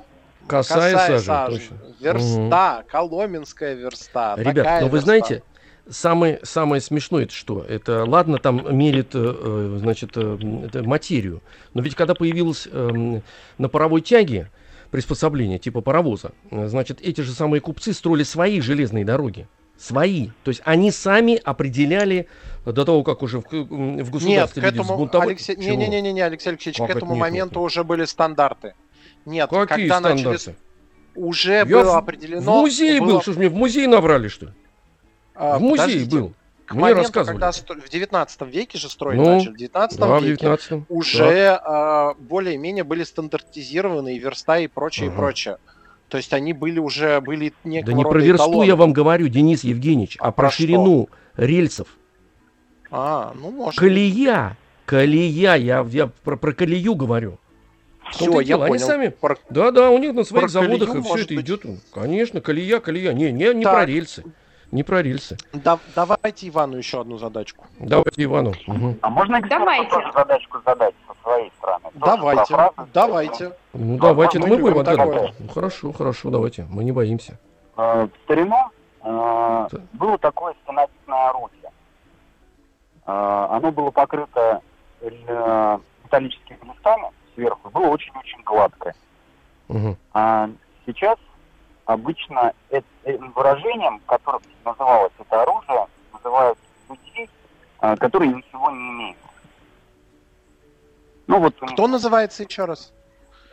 косая, 0.47 1.17
косая 1.19 1.45
точно. 1.49 1.77
верста, 1.99 2.85
коломенская 2.87 3.73
верста. 3.73 4.35
Ребят, 4.37 4.55
такая 4.55 4.81
но 4.83 4.87
вы 4.87 4.99
верста. 4.99 5.03
знаете, 5.03 5.43
самое, 5.89 6.39
самое 6.43 6.81
смешное 6.81 7.23
это 7.23 7.33
что? 7.33 7.63
Это 7.63 8.05
ладно, 8.05 8.37
там 8.37 8.75
мерит, 8.77 9.09
э, 9.13 9.19
э, 9.19 9.77
значит, 9.79 10.11
э, 10.15 10.81
материю. 10.83 11.41
Но 11.73 11.81
ведь 11.81 11.95
когда 11.95 12.13
появилось 12.15 12.67
эм, 12.71 13.21
на 13.57 13.69
паровой 13.69 14.01
тяге 14.01 14.49
приспособление 14.91 15.59
типа 15.59 15.81
паровоза, 15.81 16.31
значит, 16.51 17.01
эти 17.01 17.21
же 17.21 17.31
самые 17.33 17.61
купцы 17.61 17.93
строили 17.93 18.23
свои 18.23 18.61
железные 18.61 19.03
дороги. 19.05 19.47
Свои. 19.77 20.29
То 20.45 20.49
есть 20.51 20.61
они 20.63 20.89
сами 20.89 21.35
определяли 21.43 22.27
до 22.65 22.85
того, 22.85 23.03
как 23.03 23.21
уже 23.21 23.39
в, 23.41 23.43
в 23.51 23.53
Нет, 23.71 24.09
государстве 24.09 24.61
к 24.61 24.65
люди 24.65 24.75
этому, 24.79 24.93
взбунтовали- 24.95 25.27
Алексей, 25.31 25.55
Чего? 25.55 25.75
не, 25.75 25.87
не, 25.89 26.01
не, 26.01 26.13
не, 26.13 26.21
Алексей 26.21 26.49
Алексеевич, 26.49 26.77
Как 26.77 26.87
к 26.87 26.89
это 26.91 26.99
этому 26.99 27.13
нет, 27.15 27.19
моменту 27.21 27.59
нет? 27.59 27.65
уже 27.65 27.83
были 27.83 28.05
стандарты. 28.05 28.73
Нет, 29.25 29.49
Какие 29.49 29.65
когда 29.89 29.97
стандарты? 29.99 30.23
начались, 30.29 30.49
уже 31.15 31.51
Я 31.53 31.65
было 31.65 31.91
в- 31.91 31.97
определено. 31.97 32.41
В 32.41 32.45
музее 32.45 33.01
было, 33.01 33.07
был, 33.13 33.21
что 33.21 33.33
ж 33.33 33.35
мне 33.37 33.49
в 33.49 33.53
музей 33.55 33.85
набрали, 33.87 34.29
что 34.29 34.45
ли? 34.45 34.51
А, 35.35 35.57
в 35.57 35.61
музее 35.61 36.05
был. 36.05 36.33
К 36.65 36.71
Мне 36.73 36.81
моменту, 36.81 37.01
рассказывали. 37.03 37.39
когда 37.39 37.51
в 37.85 37.89
19 37.89 38.41
веке 38.47 38.77
же 38.79 38.89
строить 38.89 39.19
Ну, 39.19 39.35
начали, 39.35 39.51
в 39.53 39.57
19 39.57 39.99
Да, 39.99 40.07
в 40.19 40.23
веке 40.23 40.37
19 40.41 40.85
уже 40.89 41.59
а, 41.63 42.15
более-менее 42.15 42.83
были 42.83 43.03
стандартизированы 43.03 44.15
и 44.15 44.19
верста 44.19 44.57
и 44.57 44.65
прочее, 44.67 45.07
Ага. 45.09 45.13
и 45.13 45.17
прочее. 45.19 45.57
То 46.09 46.17
есть 46.17 46.33
они 46.33 46.53
были 46.53 46.79
уже 46.79 47.21
были 47.21 47.49
Да 47.63 47.69
некого 47.69 47.95
не 47.95 48.03
рода 48.03 48.13
про 48.13 48.19
версту 48.23 48.43
эталоном. 48.45 48.67
я 48.67 48.75
вам 48.75 48.93
говорю, 48.93 49.27
Денис 49.27 49.63
Евгеньевич, 49.63 50.17
а, 50.19 50.29
А 50.29 50.31
про 50.31 50.47
про 50.47 50.51
ширину 50.51 51.09
рельсов. 51.37 51.87
А, 52.91 53.33
ну 53.39 53.51
может. 53.51 53.79
Колея, 53.79 54.57
колея, 54.85 55.55
я, 55.55 55.83
я 55.83 56.07
про, 56.23 56.35
про 56.37 56.51
колею 56.53 56.95
говорю. 56.95 57.39
Все, 58.11 58.39
я 58.39 58.43
дело, 58.45 58.65
они 58.65 58.73
понял. 58.75 58.85
сами- 58.87 59.07
Про- 59.09 59.37
Да-да, 59.49 59.89
у 59.89 59.97
них 59.97 60.13
на 60.13 60.23
своих 60.23 60.43
Про 60.43 60.49
заводах 60.49 60.89
колею, 60.89 61.03
и 61.03 61.07
все 61.07 61.17
это 61.25 61.33
быть. 61.35 61.45
идет. 61.45 61.65
Конечно, 61.91 62.39
колея, 62.41 62.79
колея. 62.79 63.13
Не, 63.13 63.31
не, 63.31 63.53
не 63.53 63.63
Так. 63.63 63.73
про 63.73 63.85
рельсы. 63.85 64.23
Не 64.71 64.83
про 64.83 65.01
рельсы. 65.01 65.37
Да- 65.53 65.79
давайте 65.95 66.47
Ивану 66.49 66.77
еще 66.77 67.01
одну 67.01 67.17
задачку. 67.17 67.65
Давайте 67.79 68.23
Ивану. 68.23 68.53
Мгм. 68.67 68.97
А 69.01 69.09
можно 69.09 69.39
Давайте. 69.41 69.89
тоже 69.89 70.11
задачку 70.13 70.57
задать 70.65 70.93
со 71.07 71.13
своей 71.23 71.51
стороны? 71.57 71.83
Тоже 71.83 72.17
Давайте, 72.17 72.53
про 72.53 72.71
фразы? 72.71 72.89
давайте. 72.93 73.51
Ну 73.73 73.97
давайте, 73.97 74.37
это 74.39 74.47
мы 74.47 74.55
мы 74.57 74.61
будем 74.61 74.79
отгадывать. 74.79 75.33
Ну 75.39 75.47
хорошо, 75.49 75.91
хорошо, 75.93 76.29
давайте. 76.29 76.65
Мы 76.69 76.83
не 76.83 76.91
боимся. 76.91 77.37
Э, 77.77 78.05
В 78.07 78.23
старину 78.23 78.57
э, 79.03 79.67
было 79.93 80.17
такое 80.17 80.55
стенобитное 80.63 81.29
орудие. 81.29 81.71
Э, 83.05 83.47
Оно 83.51 83.71
было 83.71 83.91
покрыто 83.91 84.61
э, 85.01 85.77
металлическими 86.03 86.57
листами 86.73 87.11
сверху, 87.35 87.69
было 87.69 87.87
очень-очень 87.87 88.41
гладкое. 88.43 88.95
Мгм. 89.67 89.97
А 90.13 90.49
сейчас 90.85 91.17
обычно 91.85 92.53
э- 92.69 92.77
этим 92.77 92.85
выражением, 93.13 93.99
которым 94.07 94.41
называлось 94.63 95.11
это 95.19 95.41
оружие, 95.43 95.87
называют 96.13 96.57
людей, 96.89 97.29
э, 97.81 97.95
которые 97.97 98.33
ничего 98.33 98.71
не 98.71 98.89
имеют. 98.89 99.17
Ну 101.27 101.39
вот 101.39 101.59
них- 101.61 101.71
Кто 101.73 101.87
называется 101.87 102.43
еще 102.43 102.65
раз? 102.65 102.91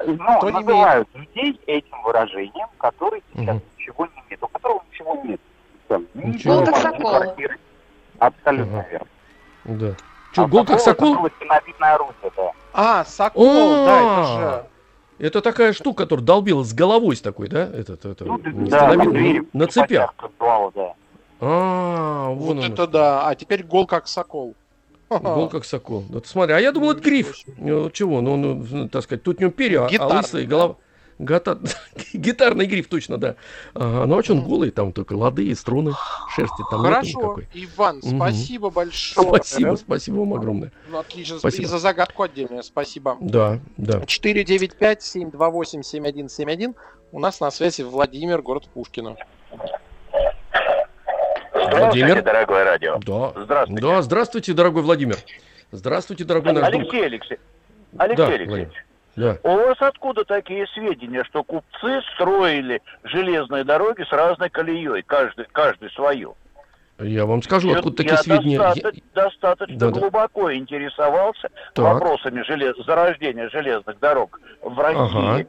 ну, 0.05 0.17
кто 0.39 0.51
не 0.51 0.61
называют 0.61 1.09
людей 1.15 1.61
этим 1.67 2.03
выражением, 2.03 2.69
который 2.79 3.23
сейчас 3.35 3.57
Мгм. 3.57 3.63
ничего 3.79 4.07
не 4.07 4.23
имеет, 4.27 4.43
у 4.43 4.49
которого 4.49 4.83
ничего 4.91 5.15
нет. 5.25 5.41
Там, 5.89 6.07
ни 6.15 6.27
Ничего. 6.33 6.57
Гол 6.57 6.65
как 6.67 6.97
квартиры. 6.97 7.59
Абсолютно 8.19 8.81
Ага. 8.81 8.89
верно. 8.89 9.07
Да. 9.65 9.95
Что, 10.33 10.43
А 10.43 10.47
гол 10.47 10.65
как 10.65 10.81
сокол? 10.81 11.15
орудие, 11.95 12.33
да. 12.37 12.53
А, 12.73 13.05
Сокол, 13.05 13.85
да, 13.85 13.97
это 13.99 14.21
А, 14.21 14.25
же. 14.25 14.67
Это 15.23 15.41
такая 15.41 15.73
штука, 15.73 16.03
которая 16.03 16.27
долбила 16.27 16.65
с 16.65 16.75
головой 16.75 17.15
с 17.15 17.21
такой, 17.21 17.47
да? 17.47 17.63
Этот, 17.63 18.05
это, 18.05 18.25
Ну, 18.25 18.39
да, 18.43 18.93
на 18.93 19.07
двери, 19.09 19.45
на 19.53 19.69
цепях. 19.69 20.13
бывало, 20.37 20.73
да. 20.75 20.95
А, 21.41 22.31
вон 22.31 22.57
Вот 22.57 22.65
оно 22.65 22.75
это 22.75 22.87
да. 22.89 23.29
А 23.29 23.35
теперь 23.37 23.63
гол 23.63 23.87
как 23.87 24.09
Сокол. 24.09 24.57
Гол 25.11 25.49
как 25.49 25.65
сокол. 25.65 26.05
Вот 26.09 26.27
смотри, 26.27 26.55
а 26.55 26.59
я 26.59 26.73
думал, 26.73 26.93
это 26.93 27.03
гриф. 27.03 27.37
Ну, 27.57 27.89
чего? 27.91 28.21
Ну, 28.21 28.37
ну, 28.37 28.67
ну, 28.69 28.89
так 28.89 29.05
сказать, 29.05 29.23
тут 29.23 29.39
не 29.39 29.49
перья, 29.49 29.83
а- 29.83 29.91
а 30.01 30.07
лысая 30.09 30.45
да? 30.47 30.75
Гата- 31.23 31.59
Гитарный 32.13 32.67
гриф, 32.67 32.89
точно, 32.89 33.17
да. 33.19 33.37
Ага, 33.75 34.07
ну 34.07 34.19
а 34.19 34.23
что 34.23 34.35
он 34.35 34.43
голый, 34.45 34.71
там 34.71 34.93
только 34.93 35.15
лады 35.15 35.45
и 35.47 35.55
струны, 35.55 35.93
шерсти 36.35 36.63
там 36.71 36.81
Хорошо, 36.83 37.19
никакой. 37.19 37.49
Иван, 37.55 38.01
Мгм. 38.03 38.17
спасибо 38.17 38.71
большое. 38.71 39.27
Спасибо, 39.29 39.77
спасибо 39.77 40.17
вам 40.17 40.35
огромное. 40.35 40.73
Ну, 40.91 40.99
отлично. 40.99 41.39
Спасибо. 41.39 41.63
И 41.63 41.67
за 41.67 41.79
загадку 41.79 42.23
отдельное 42.25 42.63
спасибо. 42.63 43.17
Да, 43.21 43.59
да. 43.77 44.01
495-728-7171. 44.01 46.75
У 47.13 47.21
нас 47.21 47.41
на 47.41 47.51
связи 47.51 47.83
Владимир, 47.83 48.43
город 48.43 48.69
Пушкино. 48.73 49.17
Владимир? 51.55 52.23
дорогое 52.23 52.65
радио. 52.65 52.99
Да. 53.05 53.33
Здравствуйте. 53.45 53.83
Да, 53.83 54.03
здравствуйте, 54.03 54.53
дорогой 54.53 54.83
Владимир. 54.83 55.17
Здравствуйте, 55.71 56.25
дорогой 56.25 56.53
наш 56.53 56.71
друг. 56.71 56.83
Алексей 56.83 57.05
Алексей, 57.07 57.39
Да, 57.93 58.05
Алексей 58.05 58.25
Владимир. 58.27 58.53
Алексеевич, 58.55 58.85
Да. 59.15 59.37
у 59.43 59.57
вас 59.57 59.77
откуда 59.81 60.25
такие 60.25 60.67
сведения, 60.69 61.23
что 61.25 61.45
купцы 61.45 62.01
строили 62.15 62.81
железные 63.05 63.63
дороги 63.65 64.03
с 64.05 64.13
разной 64.13 64.49
колеей, 64.49 65.03
каждый, 65.03 65.47
каждый 65.53 65.91
свою? 65.91 66.35
Я 66.99 67.27
вам 67.27 67.43
скажу, 67.43 67.69
Я- 67.71 67.79
откуда 67.79 67.97
такие 67.97 68.13
я 68.15 68.23
сведения. 68.23 68.53
Я- 68.57 68.69
достаточно, 68.75 69.03
достаточно 69.15 69.77
Да-да. 69.77 70.01
глубоко 70.01 70.53
интересовался 70.55 71.49
Так. 71.75 71.85
вопросами 71.95 72.43
желез... 72.43 72.77
зарождения 72.87 73.49
железных 73.49 73.99
дорог 73.99 74.41
в 74.63 74.79
России. 74.79 75.47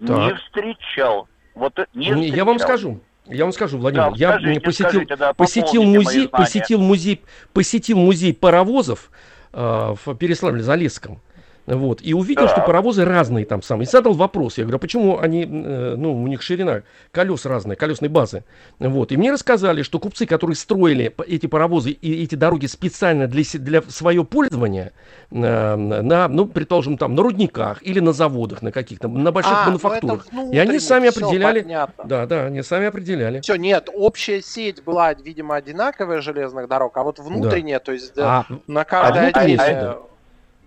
Не 0.00 0.06
Так. 0.06 0.36
встречал. 0.38 1.28
Вот 1.54 1.78
э- 1.78 1.86
не 1.94 2.10
Не, 2.10 2.28
Я 2.28 2.44
вам 2.44 2.58
встречал. 2.58 2.78
скажу. 2.78 3.00
Я 3.26 3.44
вам 3.44 3.52
скажу, 3.52 3.78
Владимир, 3.78 4.10
Да, 4.10 4.16
я 4.16 4.30
скажите, 4.32 4.60
посетил, 4.60 4.88
скажите, 4.88 5.16
да, 5.16 5.32
посетил 5.32 5.82
музей, 5.84 6.28
посетил 6.28 6.80
музей, 6.80 7.22
посетил 7.52 7.98
музей 7.98 8.34
паровозов 8.34 9.10
э, 9.52 9.58
в 10.04 10.08
Переславле-Залесском. 10.14 11.18
Вот, 11.64 12.00
и 12.02 12.12
увидел, 12.12 12.46
что 12.48 12.56
Так. 12.56 12.66
паровозы 12.66 13.04
разные 13.04 13.44
там 13.46 13.62
самые. 13.62 13.86
И 13.86 13.90
задал 13.90 14.14
вопрос. 14.14 14.58
Я 14.58 14.64
говорю, 14.64 14.76
а 14.76 14.80
почему 14.80 15.18
они, 15.20 15.44
э, 15.44 15.94
ну, 15.96 16.20
у 16.20 16.26
них 16.26 16.42
ширина 16.42 16.82
колес 17.12 17.46
разная, 17.46 17.76
колесной 17.76 18.08
базы. 18.10 18.42
Вот, 18.80 19.12
и 19.12 19.16
мне 19.16 19.30
рассказали, 19.30 19.82
что 19.82 20.00
купцы, 20.00 20.26
которые 20.26 20.56
строили 20.56 21.14
эти 21.28 21.46
паровозы 21.46 21.90
и 21.92 22.24
эти 22.24 22.34
дороги 22.34 22.66
специально 22.66 23.28
для, 23.28 23.44
для 23.54 23.80
свое 23.82 24.24
пользование, 24.24 24.90
э, 25.30 25.76
на, 25.76 26.26
ну, 26.26 26.46
предположим, 26.46 26.98
там, 26.98 27.14
на 27.14 27.22
рудниках 27.22 27.80
или 27.82 28.00
на 28.00 28.12
заводах, 28.12 28.60
на 28.62 28.72
каких-то, 28.72 29.06
на 29.06 29.30
больших 29.30 29.52
А, 29.52 29.60
ну 29.60 29.66
мануфактурах. 29.66 30.26
это 30.32 30.50
И 30.52 30.58
они 30.58 30.80
сами 30.80 31.10
определяли, 31.10 31.60
понятно. 31.62 32.04
да, 32.04 32.26
да, 32.26 32.46
они 32.46 32.62
сами 32.62 32.86
определяли. 32.86 33.40
Все, 33.40 33.54
нет, 33.54 33.88
общая 33.94 34.42
сеть 34.42 34.82
была, 34.82 35.14
видимо, 35.14 35.54
одинаковая 35.54 36.22
железных 36.22 36.66
дорог, 36.66 36.96
а 36.96 37.04
вот 37.04 37.20
внутренняя, 37.20 37.78
то 37.78 37.92
есть 37.92 38.16
да, 38.16 38.46
А, 38.48 38.54
на 38.66 38.82
каждой 38.84 39.22
внутренняя 39.30 39.58
отдельной- 39.60 39.92
сеть, 39.92 39.98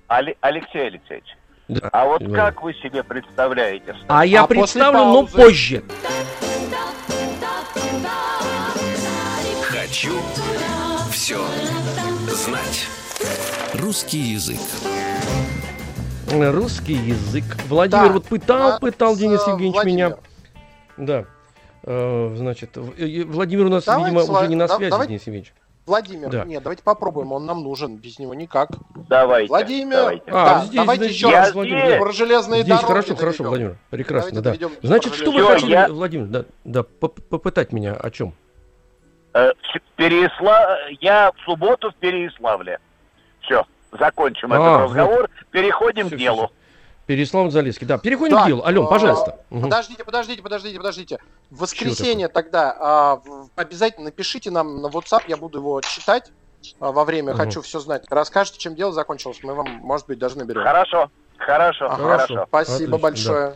Али- 0.07 0.37
Алексей 0.41 0.87
Алексеевич, 0.87 1.25
да. 1.67 1.89
а 1.91 2.05
вот 2.05 2.21
Иван. 2.21 2.33
как 2.33 2.61
вы 2.63 2.73
себе 2.75 3.03
представляете? 3.03 3.95
А 4.07 4.25
я 4.25 4.43
А 4.43 4.47
представлю, 4.47 4.99
но 4.99 5.25
паузы. 5.25 5.35
позже. 5.35 5.83
Хочу 9.63 10.19
все 11.11 11.39
знать. 12.29 12.87
Русский 13.73 14.19
язык. 14.19 14.59
Русский 16.31 16.93
язык. 16.93 17.43
Владимир 17.67 18.07
Да, 18.07 18.13
вот 18.13 18.25
пытал, 18.25 18.73
а, 18.73 18.79
пытал 18.79 19.15
с, 19.15 19.19
Денис 19.19 19.39
э, 19.45 19.51
Евгеньевич 19.51 19.73
Владимир. 19.75 20.07
меня. 20.07 20.17
Да. 20.97 21.25
Э, 21.83 22.33
значит, 22.35 22.71
э, 22.77 23.23
Владимир 23.25 23.65
у 23.65 23.69
нас, 23.69 23.85
Давайте 23.85 24.15
видимо, 24.15 24.37
уже 24.37 24.47
не 24.47 24.55
на 24.55 24.67
да- 24.67 24.75
связи, 24.75 24.91
давайте- 24.91 25.09
Денис 25.11 25.21
Евгеньевич. 25.27 25.53
Владимир, 25.85 26.29
Да. 26.29 26.45
нет, 26.45 26.63
давайте 26.63 26.81
попробуем, 26.81 27.31
он 27.31 27.45
нам 27.45 27.61
нужен, 27.63 27.97
без 27.97 28.17
него 28.17 28.33
никак. 28.33 28.69
Давайте. 29.07 29.49
Владимир, 29.49 29.95
давайте. 29.95 30.23
А, 30.31 30.45
да, 30.45 30.59
здесь, 30.65 30.75
давайте 30.75 31.03
значит, 31.03 31.15
еще 31.17 31.29
я 31.29 31.39
раз 31.41 31.53
Владимир, 31.53 31.85
здесь. 31.85 31.99
про 31.99 32.11
железные 32.11 32.61
Здесь 32.63 32.75
дороги. 32.75 32.87
хорошо, 32.87 33.15
хорошо, 33.15 33.37
доведем. 33.37 33.49
Владимир. 33.49 33.77
Прекрасно, 33.91 34.41
Давайте 34.41 34.67
да. 34.67 34.73
Значит, 34.81 35.13
что 35.13 35.31
вы 35.31 35.43
хотели, 35.45 35.71
дороги. 35.75 35.91
Владимир, 35.91 36.25
да, 36.25 36.45
да, 36.63 36.83
поп- 36.83 37.21
попытать 37.29 37.71
меня 37.71 37.93
о 37.93 38.09
чем? 38.09 38.33
Э, 39.35 39.51
в 39.51 39.95
Переясла... 39.95 40.77
Я 41.01 41.31
в 41.33 41.39
субботу 41.45 41.91
в 41.91 41.95
Переяславле. 41.95 42.79
Все, 43.41 43.63
закончим 43.91 44.53
А, 44.53 44.55
этот 44.55 44.67
вот. 44.67 44.83
разговор, 44.85 45.29
переходим 45.51 46.07
Всё, 46.07 46.15
к 46.15 46.19
делу. 46.19 46.51
Переслав 47.05 47.51
Залесский. 47.51 47.85
Да, 47.85 47.97
переходим 47.97 48.35
Так, 48.37 48.45
к 48.45 48.47
делу. 48.47 48.65
Ален, 48.65 48.83
а, 48.83 48.87
пожалуйста. 48.87 49.39
Подождите, 49.49 50.03
подождите, 50.03 50.41
подождите, 50.41 50.77
подождите. 50.77 51.19
В 51.51 51.59
воскресенье 51.61 52.27
тогда 52.29 52.75
а, 52.79 53.21
обязательно 53.55 54.05
напишите 54.05 54.49
нам 54.49 54.81
на 54.81 54.87
WhatsApp, 54.87 55.21
я 55.27 55.37
буду 55.37 55.59
его 55.59 55.81
читать 55.81 56.31
а, 56.79 56.91
во 56.91 57.05
время 57.05 57.33
Мгм. 57.33 57.43
«Хочу 57.43 57.61
все 57.61 57.79
знать». 57.79 58.05
Расскажите, 58.09 58.57
чем 58.57 58.75
дело 58.75 58.91
закончилось, 58.91 59.39
мы 59.43 59.53
вам, 59.53 59.67
может 59.67 60.07
быть, 60.07 60.17
даже 60.17 60.37
наберем. 60.37 60.63
Хорошо, 60.63 61.11
хорошо, 61.37 61.85
Ага. 61.85 61.95
хорошо. 61.95 62.45
Спасибо 62.47 62.97
Отлично, 62.97 62.97
большое. 62.97 63.55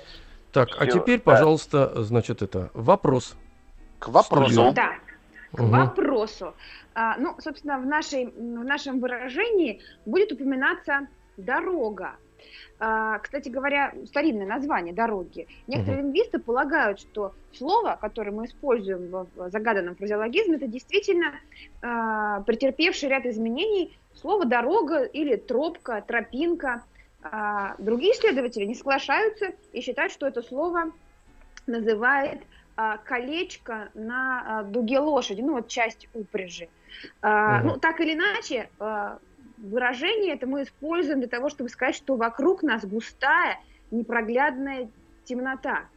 Так, 0.52 0.70
а 0.80 0.86
Всё, 0.86 1.00
теперь, 1.00 1.18
да. 1.18 1.24
пожалуйста, 1.24 2.04
значит, 2.04 2.44
это 2.44 2.70
вопрос. 2.76 3.36
К 3.98 4.10
вопросу. 4.10 4.72
Да, 4.76 4.92
к 5.54 5.60
Мгм. 5.60 5.72
вопросу. 5.72 6.54
А, 6.94 7.18
ну, 7.18 7.36
собственно, 7.40 7.80
в, 7.80 7.86
нашей, 7.88 8.28
в 8.28 8.64
нашем 8.64 9.00
выражении 9.00 9.82
будет 10.06 10.32
упоминаться 10.32 11.08
дорога. 11.38 12.18
А, 12.80 13.20
кстати 13.20 13.50
говоря, 13.50 13.94
старинное 14.06 14.48
название 14.48 14.94
дороги. 14.94 15.48
Некоторые 15.68 16.02
лингвисты 16.04 16.40
полагают, 16.40 17.00
что 17.00 17.36
слово, 17.52 17.98
которое 18.00 18.32
мы 18.32 18.46
используем 18.46 19.10
в 19.10 19.50
загаданном 19.50 19.96
фразеологизме, 19.96 20.58
это 20.58 20.68
действительно 20.68 21.34
а, 21.82 22.42
претерпевший 22.42 23.10
ряд 23.10 23.26
изменений 23.26 24.00
слово 24.14 24.46
дорога 24.46 25.04
или 25.04 25.36
тропка, 25.36 26.04
тропинка. 26.08 26.86
А, 27.22 27.76
другие 27.80 28.14
исследователи 28.14 28.66
не 28.66 28.76
соглашаются 28.76 29.52
и 29.72 29.82
считают, 29.82 30.14
что 30.14 30.28
это 30.28 30.42
слово 30.42 30.94
называет 31.68 32.42
а, 32.76 32.98
колечко 32.98 33.90
на 33.94 34.60
а, 34.60 34.64
дуге 34.64 35.00
лошади, 35.00 35.42
ну 35.42 35.56
вот 35.56 35.68
часть 35.68 36.08
упряжи. 36.14 36.70
А, 37.22 37.58
Мгм. 37.60 37.68
Ну 37.68 37.78
так 37.78 38.00
или 38.00 38.14
иначе, 38.14 38.70
а, 38.80 39.20
выражение 39.62 40.34
это 40.34 40.48
мы 40.48 40.64
используем 40.64 41.20
для 41.20 41.30
того, 41.30 41.50
чтобы 41.50 41.70
сказать, 41.70 41.96
что 41.96 42.16
вокруг 42.16 42.64
нас 42.64 42.86
густая, 42.86 43.60
непроглядная 43.92 44.90
темнота, 45.24 45.90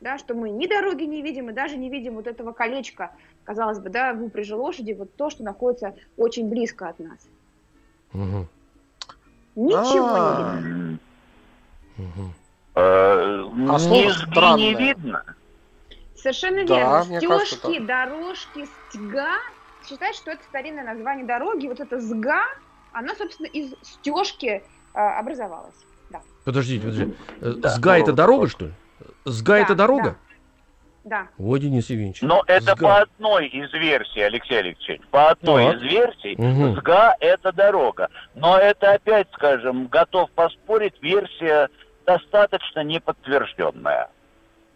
да, 0.00 0.18
что 0.18 0.34
мы 0.34 0.50
ни 0.50 0.66
дороги 0.66 1.04
не 1.04 1.22
видим 1.22 1.50
и 1.50 1.52
даже 1.52 1.76
не 1.76 1.90
видим 1.90 2.14
вот 2.14 2.26
этого 2.26 2.52
колечка, 2.52 3.14
казалось 3.44 3.78
бы, 3.78 3.90
да, 3.90 4.12
в 4.14 4.22
упряжи 4.24 4.54
лошади, 4.56 4.92
вот 4.92 5.14
то, 5.16 5.30
что 5.30 5.42
находится 5.44 5.94
очень 6.16 6.48
близко 6.48 6.88
от 6.88 6.98
нас. 6.98 7.28
Мгм. 8.12 8.48
Ничего 9.56 10.16
А. 10.16 10.20
не 10.20 10.36
видно. 10.36 10.68
М, 10.68 11.00
Мгм. 11.96 12.34
э, 12.74 13.70
А 13.70 13.78
слово 13.78 14.56
не 14.56 14.74
видно. 14.74 15.24
Совершенно 16.16 16.64
Да, 16.66 16.74
верно. 16.74 17.04
мне 17.04 17.20
кажется, 17.28 17.56
Стежки, 17.56 17.78
так. 17.78 17.86
дорожки, 17.86 18.64
стега. 18.88 19.34
Считают, 19.86 20.16
что 20.16 20.30
это 20.30 20.42
старинное 20.44 20.84
название 20.84 21.26
дороги. 21.26 21.66
Вот 21.68 21.80
эта 21.80 22.00
сга, 22.00 22.42
она, 22.94 23.14
собственно, 23.16 23.46
из 23.46 23.74
стежки 23.82 24.62
а, 24.94 25.18
образовалась. 25.18 25.74
Да. 26.10 26.20
Подождите, 26.44 26.80
подождите. 26.86 27.16
Э, 27.40 27.52
Да. 27.56 27.68
Сга 27.70 27.98
это 27.98 28.12
дорога, 28.12 28.48
что 28.48 28.66
ли? 28.66 28.72
Сга 29.24 29.58
это 29.58 29.74
Да, 29.74 29.84
дорога? 29.84 30.16
Да. 31.04 31.28
Ой, 31.36 31.60
Денис 31.60 31.90
Евгеньевич. 31.90 32.22
Но 32.22 32.42
это 32.46 32.72
Сга. 32.74 32.76
по 32.76 32.98
одной 33.00 33.48
из 33.48 33.70
версий, 33.74 34.20
Алексей 34.20 34.58
Алексеевич. 34.58 35.02
По 35.10 35.30
одной 35.30 35.64
Так. 35.72 35.76
из 35.76 35.82
версий 35.82 36.34
Мгм. 36.38 36.76
СГА 36.80 37.16
это 37.20 37.52
дорога. 37.52 38.08
Но 38.34 38.56
это 38.56 38.92
опять, 38.92 39.28
скажем, 39.34 39.88
готов 39.88 40.30
поспорить, 40.30 40.94
версия 41.02 41.68
достаточно 42.06 42.82
неподтвержденная. 42.84 44.08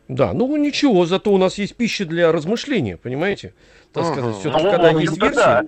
Да, 0.09 0.33
ну 0.33 0.55
ничего, 0.57 1.05
зато 1.07 1.31
у 1.31 1.39
нас 1.39 1.57
есть 1.59 1.77
пища 1.77 2.05
для 2.07 2.33
размышления, 2.33 2.97
понимаете? 2.97 3.55
Так 3.93 4.05
сказать, 4.07 4.37
все-таки, 4.37 4.65
Ну, 4.65 4.71
когда 4.71 4.91
есть 4.91 5.19
версии, 5.21 5.35
да. 5.37 5.65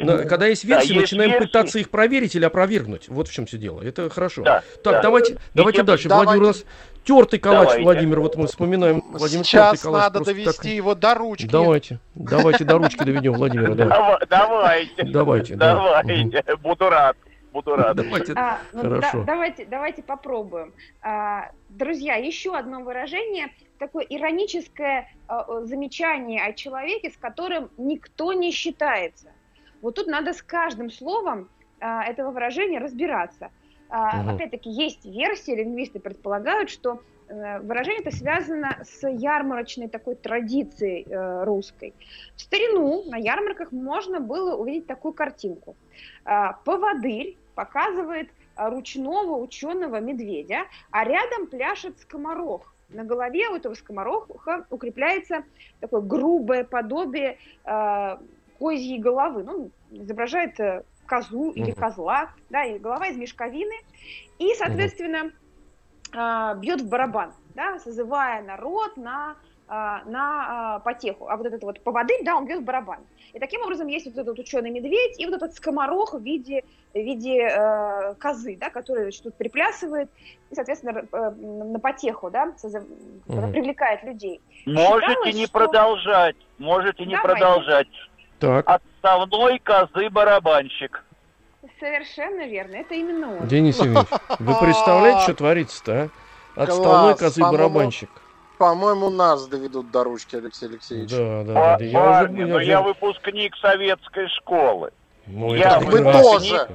На- 0.00 0.24
когда 0.24 0.46
есть 0.46 0.66
Да, 0.66 0.76
версии, 0.76 0.92
есть 0.94 1.00
начинаем 1.12 1.30
версии. 1.32 1.46
пытаться 1.46 1.78
их 1.78 1.90
проверить 1.90 2.34
или 2.34 2.44
опровергнуть. 2.44 3.08
Вот 3.08 3.28
в 3.28 3.32
чем 3.32 3.46
все 3.46 3.58
дело. 3.58 3.80
Это 3.82 4.08
хорошо. 4.10 4.42
Да, 4.42 4.62
Так, 4.82 4.94
да. 4.94 5.02
давайте, 5.02 5.38
давайте 5.54 5.78
тем- 5.78 5.86
дальше. 5.86 6.08
давайте. 6.08 6.26
Владимир 6.26 6.44
у 6.44 6.46
нас 6.48 6.64
тертый 7.04 7.38
калач, 7.38 7.60
Давайте. 7.68 7.82
Владимир. 7.84 8.20
Вот 8.20 8.36
мы 8.36 8.46
вспоминаем 8.46 9.02
Владимир 9.10 9.44
Сейчас 9.44 9.72
тертый 9.72 9.82
калач. 9.84 10.02
надо 10.02 10.24
довести 10.24 10.52
так. 10.56 10.64
его 10.66 10.94
до 10.94 11.14
ручки. 11.14 11.46
Давайте, 11.46 11.98
давайте 12.14 12.64
до 12.64 12.78
ручки 12.78 13.02
доведем 13.04 13.32
Владимира. 13.34 13.74
давай. 13.74 13.88
Дава- 13.88 14.20
Давайте. 14.28 15.02
Давайте, 15.04 15.54
да. 15.56 15.74
Давайте. 16.02 16.44
Буду 16.62 16.88
рад. 16.90 17.16
Буду 17.52 17.76
рад. 17.76 17.94
Давайте. 17.96 18.32
А, 18.34 18.58
ну, 18.72 18.80
Хорошо. 18.82 19.18
да- 19.18 19.24
давайте, 19.24 19.64
давайте 19.66 20.02
попробуем. 20.02 20.72
А, 21.02 21.50
друзья, 21.68 22.16
еще 22.16 22.56
одно 22.56 22.80
выражение, 22.80 23.46
такое 23.78 24.04
ироническое 24.04 25.08
а, 25.28 25.44
э, 25.48 25.64
замечание 25.66 26.44
о 26.44 26.52
человеке, 26.52 27.10
с 27.10 27.16
которым 27.16 27.70
никто 27.78 28.32
не 28.32 28.50
считается. 28.50 29.28
Вот 29.84 29.96
тут 29.96 30.06
надо 30.06 30.32
с 30.32 30.42
каждым 30.42 30.88
словом 30.90 31.50
а, 31.78 32.04
этого 32.04 32.30
выражения 32.30 32.78
разбираться. 32.78 33.50
А, 33.90 34.22
Мгм. 34.22 34.34
Опять-таки 34.36 34.70
есть 34.70 35.04
версии, 35.04 35.54
лингвисты 35.54 36.00
предполагают, 36.00 36.70
что 36.70 37.02
э, 37.28 37.60
выражение 37.60 38.00
это 38.00 38.10
связано 38.10 38.78
с 38.82 39.06
ярмарочной 39.06 39.88
такой 39.88 40.14
традицией 40.14 41.04
э, 41.06 41.44
русской. 41.44 41.92
В 42.34 42.40
старину 42.40 43.04
на 43.10 43.18
ярмарках 43.18 43.72
можно 43.72 44.20
было 44.20 44.56
увидеть 44.56 44.86
такую 44.86 45.12
картинку. 45.12 45.76
А, 46.24 46.54
Поводырь 46.64 47.36
показывает 47.54 48.30
ручного 48.56 49.36
ученого 49.36 50.00
медведя, 50.00 50.60
а 50.92 51.04
рядом 51.04 51.46
пляшет 51.46 51.98
скоморох. 51.98 52.74
На 52.88 53.04
голове 53.04 53.48
у 53.48 53.56
этого 53.56 53.74
скомороха 53.74 54.66
укрепляется 54.70 55.44
такое 55.80 56.00
грубое 56.00 56.64
подобие 56.64 57.36
э, 57.64 58.16
козьей 58.58 58.98
головы. 58.98 59.42
Ну, 59.44 59.70
изображает 59.90 60.58
э, 60.60 60.82
козу 61.06 61.50
или 61.50 61.70
Мгм. 61.72 61.80
козла, 61.80 62.30
да, 62.50 62.64
и 62.64 62.78
голова 62.78 63.06
из 63.08 63.16
мешковины. 63.16 63.74
И, 64.38 64.52
соответственно, 64.54 65.30
а, 66.16 66.54
бьет 66.54 66.80
в 66.80 66.88
барабан, 66.88 67.32
да, 67.54 67.78
созывая 67.78 68.42
народ 68.42 68.96
на, 68.96 69.36
а, 69.68 70.02
на 70.04 70.76
а, 70.76 70.78
потеху. 70.80 71.28
А 71.28 71.36
вот 71.36 71.46
этот 71.46 71.62
вот 71.62 71.80
поводырь, 71.82 72.22
да, 72.24 72.36
он 72.36 72.46
бьет 72.46 72.60
в 72.60 72.64
барабан. 72.64 73.00
И 73.32 73.38
таким 73.40 73.62
образом 73.62 73.88
есть 73.88 74.06
вот 74.06 74.16
этот 74.16 74.38
ученый 74.38 74.70
медведь 74.70 75.18
и 75.18 75.26
вот 75.26 75.34
этот 75.34 75.54
скоморох 75.54 76.14
в 76.14 76.22
виде, 76.22 76.62
в 76.92 76.96
виде 76.98 77.40
э, 77.50 78.14
козы, 78.14 78.56
да, 78.56 78.70
который 78.70 79.02
значит, 79.02 79.24
тут 79.24 79.34
приплясывает 79.34 80.08
и, 80.50 80.54
соответственно, 80.54 81.04
э, 81.10 81.30
на 81.30 81.80
потеху, 81.80 82.30
да, 82.30 82.54
созыв- 82.56 82.86
Мгм. 83.26 83.50
привлекает 83.50 84.04
людей. 84.04 84.40
Можете 84.66 85.08
Считалось, 85.08 85.34
не 85.34 85.46
что- 85.46 85.52
продолжать. 85.58 86.36
Можете 86.58 87.04
не 87.04 87.16
Давайте. 87.16 87.28
продолжать. 87.40 87.88
Так, 88.46 88.68
Отставной 89.02 89.58
козы-барабанщик. 89.58 91.02
Совершенно 91.80 92.46
верно, 92.46 92.76
это 92.76 92.94
именно 92.94 93.36
он. 93.38 93.48
Денис 93.48 93.76
Евгеньевич, 93.78 94.08
вы 94.38 94.54
представляете, 94.60 95.22
что 95.22 95.34
творится-то, 95.34 95.92
а? 96.56 96.62
Отставной 96.62 97.14
Класс, 97.14 97.18
козы 97.18 97.40
по-моему, 97.40 97.58
барабанщик. 97.68 98.10
По-моему, 98.58 99.10
нас 99.10 99.46
доведут 99.48 99.90
до 99.90 100.04
ручки, 100.04 100.36
Алексей 100.36 100.68
Алексеевич. 100.68 101.10
Да, 101.10 101.42
да, 101.42 101.76
да. 101.78 101.84
Я 101.84 101.98
Парни, 102.00 102.44
уже, 102.44 102.52
но 102.52 102.60
я 102.60 102.80
выпускник 102.82 103.56
советской 103.56 104.28
школы. 104.28 104.92
Ну, 105.26 105.54
я 105.54 105.78
это 105.78 105.86
вы 105.86 106.02
тоже. 106.02 106.68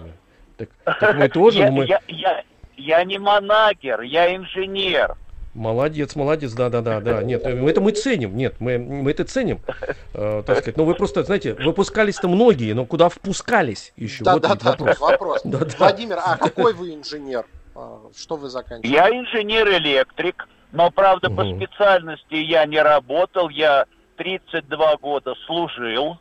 Так, 0.57 0.69
так 0.99 1.15
мы 1.15 1.29
тоже, 1.29 1.59
я, 1.59 1.71
мы... 1.71 1.85
я- 1.85 2.01
я- 2.07 2.43
я 2.75 3.03
не 3.03 3.17
манагер, 3.17 4.01
я 4.01 4.35
инженер. 4.35 5.15
Молодец, 5.53 6.15
молодец, 6.15 6.53
да, 6.53 6.69
да, 6.69 6.81
да, 6.81 6.99
да. 6.99 7.23
Нет, 7.23 7.43
э, 7.43 7.67
это 7.67 7.81
мы 7.81 7.91
ценим, 7.91 8.37
нет, 8.37 8.55
мы, 8.59 8.77
мы 8.77 9.09
это 9.11 9.23
ценим, 9.25 9.61
э, 10.13 10.43
так 10.45 10.57
сказать. 10.59 10.77
Но 10.77 10.85
вы 10.85 10.93
просто, 10.93 11.23
знаете, 11.23 11.55
выпускались-то 11.55 12.27
многие, 12.27 12.73
но 12.73 12.85
куда 12.85 13.09
впускались 13.09 13.91
еще? 13.95 14.23
Да, 14.23 14.33
вот 14.33 14.43
да, 14.43 14.55
да, 14.55 14.69
вопрос. 14.71 14.99
вопрос. 14.99 15.41
Да, 15.43 15.59
да. 15.59 15.67
Владимир, 15.79 16.19
а 16.23 16.37
какой 16.37 16.73
вы 16.73 16.93
инженер? 16.93 17.45
А, 17.75 17.99
Что 18.15 18.35
вы 18.35 18.49
заканчиваете? 18.49 18.93
Я 18.95 19.09
инженер-электрик, 19.09 20.47
но, 20.71 20.91
правда, 20.91 21.29
по 21.29 21.43
Мгм. 21.43 21.57
специальности 21.57 22.35
я 22.35 22.65
не 22.65 22.81
работал. 22.81 23.49
Я 23.49 23.85
32 24.17 24.97
года 24.97 25.33
служил, 25.47 26.17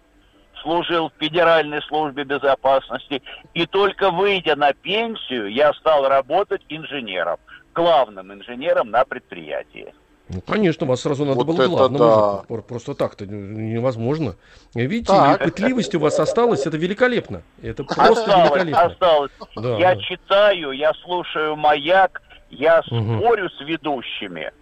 служил 0.63 1.11
в 1.11 1.23
Федеральной 1.23 1.83
службе 1.83 2.25
безопасности. 2.25 3.23
И 3.55 3.67
только 3.67 4.11
выйдя 4.11 4.57
на 4.57 4.73
пенсию, 4.73 5.53
я 5.53 5.73
стал 5.75 6.09
работать 6.09 6.63
инженером, 6.69 7.39
главным 7.83 8.33
инженером 8.33 8.91
на 8.91 9.05
предприятии. 9.05 9.95
Ну, 10.31 10.43
конечно, 10.47 10.87
вас 10.87 11.01
сразу 11.01 11.25
надо 11.25 11.39
Вот 11.39 11.47
было 11.47 11.67
главным. 11.67 11.99
да. 11.99 12.33
уже. 12.35 12.43
Про- 12.49 12.63
Просто 12.63 12.95
так-то 12.95 13.25
невозможно. 13.27 14.35
Видите, 14.75 15.07
Так. 15.13 15.41
и 15.41 15.45
пытливость 15.45 15.95
у 15.95 16.01
вас 16.01 16.19
осталась, 16.21 16.67
это 16.67 16.77
великолепно. 16.77 17.43
Это 17.63 17.85
просто 17.85 18.13
Осталось, 18.25 18.51
великолепно. 18.51 18.83
осталось. 18.83 19.33
Да, 19.57 19.79
я 19.79 19.95
да. 19.95 20.01
читаю, 20.03 20.73
я 20.73 20.93
слушаю 21.05 21.57
маяк, 21.57 22.21
я 22.51 22.83
Мгм. 22.91 23.21
спорю 23.21 23.49
с 23.49 23.61
ведущими. 23.61 24.53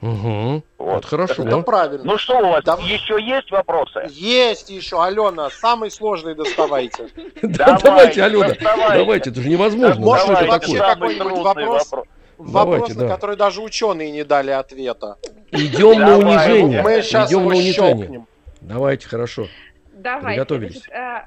Мгм. 0.00 0.62
Вот. 0.78 0.94
Вот 0.94 1.04
хорошо. 1.04 1.42
Это 1.42 1.60
правильно. 1.60 2.04
Ну 2.04 2.16
что 2.16 2.38
у 2.38 2.48
вас, 2.52 2.64
Да- 2.64 2.78
еще 2.80 3.20
есть 3.22 3.50
вопросы? 3.50 4.06
Есть 4.08 4.70
еще, 4.70 5.04
Алена, 5.04 5.50
самый 5.50 5.90
сложный 5.90 6.34
доставайте. 6.34 7.08
Да, 7.42 7.78
Давайте, 7.82 8.22
Алена, 8.22 8.54
давайте, 8.94 9.28
это 9.28 9.42
же 9.42 9.48
невозможно. 9.50 10.00
Может, 10.00 10.24
что 10.24 10.32
это 10.32 10.46
вообще 10.46 10.78
какой-нибудь 10.78 11.18
трудный 11.18 11.66
вопрос? 11.66 11.92
Вопрос. 12.40 12.80
Давайте, 12.80 12.94
на 12.94 13.08
да. 13.08 13.14
который 13.14 13.36
даже 13.36 13.60
ученые 13.62 14.10
не 14.10 14.24
дали 14.24 14.50
ответа. 14.50 15.18
Идем 15.50 16.00
на 16.00 16.18
унижение. 16.18 16.82
Мы 16.82 17.02
сейчас 17.02 17.30
Идем 17.30 17.40
его 17.40 17.50
на 17.50 17.56
унижение. 17.56 17.72
щелкнем. 17.72 18.26
Давайте, 18.60 19.08
хорошо. 19.08 19.46
Давайте. 19.92 20.26
Приготовились. 20.28 20.88
Э, 20.88 21.24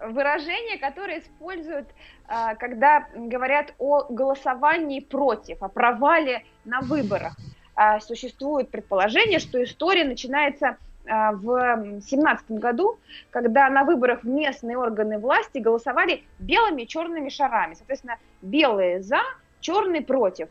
выражение, 0.00 0.78
которое 0.78 1.20
используют, 1.20 1.88
э, 2.28 2.54
когда 2.58 3.06
говорят 3.14 3.74
о 3.78 4.04
голосовании 4.08 5.00
против, 5.00 5.62
о 5.62 5.68
провале 5.68 6.44
на 6.64 6.80
выборах. 6.80 7.36
Э, 7.76 8.00
Существует 8.00 8.70
предположение, 8.70 9.38
что 9.38 9.62
история 9.62 10.04
начинается 10.04 10.76
в 11.04 12.00
семнадцатом 12.06 12.58
году, 12.58 12.96
когда 13.30 13.68
на 13.68 13.82
выборах 13.82 14.22
в 14.22 14.28
местные 14.28 14.78
органы 14.78 15.18
власти 15.18 15.58
голосовали 15.58 16.22
белыми 16.38 16.82
и 16.82 16.86
черными 16.86 17.28
шарами. 17.28 17.74
Соответственно, 17.74 18.18
белые 18.40 19.02
за, 19.02 19.18
черные 19.62 20.02
против. 20.02 20.48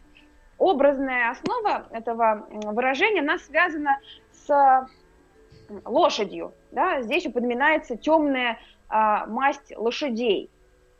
Образная 0.58 1.32
основа 1.32 1.88
этого 1.92 2.48
выражения, 2.50 3.22
она 3.22 3.38
связана 3.38 4.00
с 4.32 4.50
м, 5.70 5.82
лошадью. 5.86 6.54
Да? 6.72 7.02
Здесь 7.02 7.26
упоминается 7.26 7.98
темная 7.98 8.60
а, 8.88 9.26
масть 9.28 9.76
лошадей. 9.78 10.50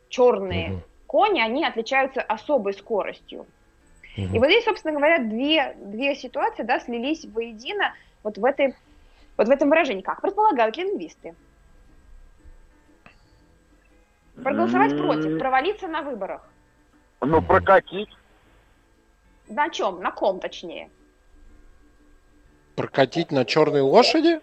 Черные 0.08 0.70
Мгм. 0.70 0.82
кони, 1.06 1.40
они 1.40 1.64
отличаются 1.64 2.20
особой 2.20 2.74
скоростью. 2.74 3.46
Мгм. 4.16 4.34
И 4.34 4.38
вот 4.38 4.46
здесь, 4.46 4.64
собственно 4.64 4.94
говоря, 4.94 5.18
две, 5.18 5.74
две 5.78 6.14
ситуации 6.14 6.64
да, 6.64 6.80
слились 6.80 7.24
воедино 7.24 7.94
вот 8.22 8.36
в, 8.36 8.44
этой, 8.44 8.74
вот 9.38 9.48
в 9.48 9.50
этом 9.50 9.70
выражении. 9.70 10.02
Как 10.02 10.20
предполагают 10.20 10.76
лингвисты? 10.76 11.34
Проголосовать 14.42 14.96
против, 14.98 15.38
провалиться 15.38 15.86
на 15.86 16.02
выборах. 16.02 16.51
Ну, 17.22 17.40
прокатить. 17.40 18.08
На 19.48 19.68
чем? 19.70 20.00
На 20.02 20.10
ком, 20.10 20.40
точнее. 20.40 20.90
Прокатить 22.76 23.30
на 23.30 23.44
черной 23.44 23.80
лошади? 23.80 24.40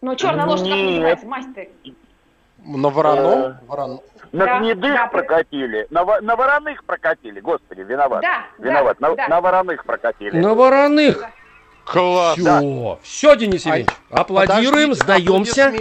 Ну, 0.00 0.14
черная 0.14 0.46
лошадь, 0.46 0.68
как 0.68 0.78
называется? 0.78 1.26
Масть-то. 1.26 1.66
На 2.64 2.88
вороном? 2.90 3.56
Ворон- 3.66 4.00
На 4.32 4.44
Да, 4.44 4.58
гнедых 4.60 4.92
да, 4.92 5.06
про- 5.06 5.22
прокатили. 5.22 5.86
На, 5.90 6.04
на 6.20 6.36
вороных 6.36 6.84
прокатили. 6.84 7.40
Господи, 7.40 7.80
виноват. 7.80 8.20
Да, 8.20 8.44
Виноват. 8.58 8.98
да, 9.00 9.08
на, 9.08 9.16
да. 9.16 9.28
на 9.28 9.40
вороных 9.40 9.84
прокатили. 9.84 10.38
На 10.38 10.54
вороных. 10.54 11.24
Класс. 11.88 12.38
Все, 12.38 12.98
все, 13.02 13.36
Денис 13.36 13.64
А- 13.64 13.68
Евгеньевич. 13.70 13.96
Аплодируем, 14.10 14.90
Подождите, 14.90 15.04
сдаемся, 15.04 15.72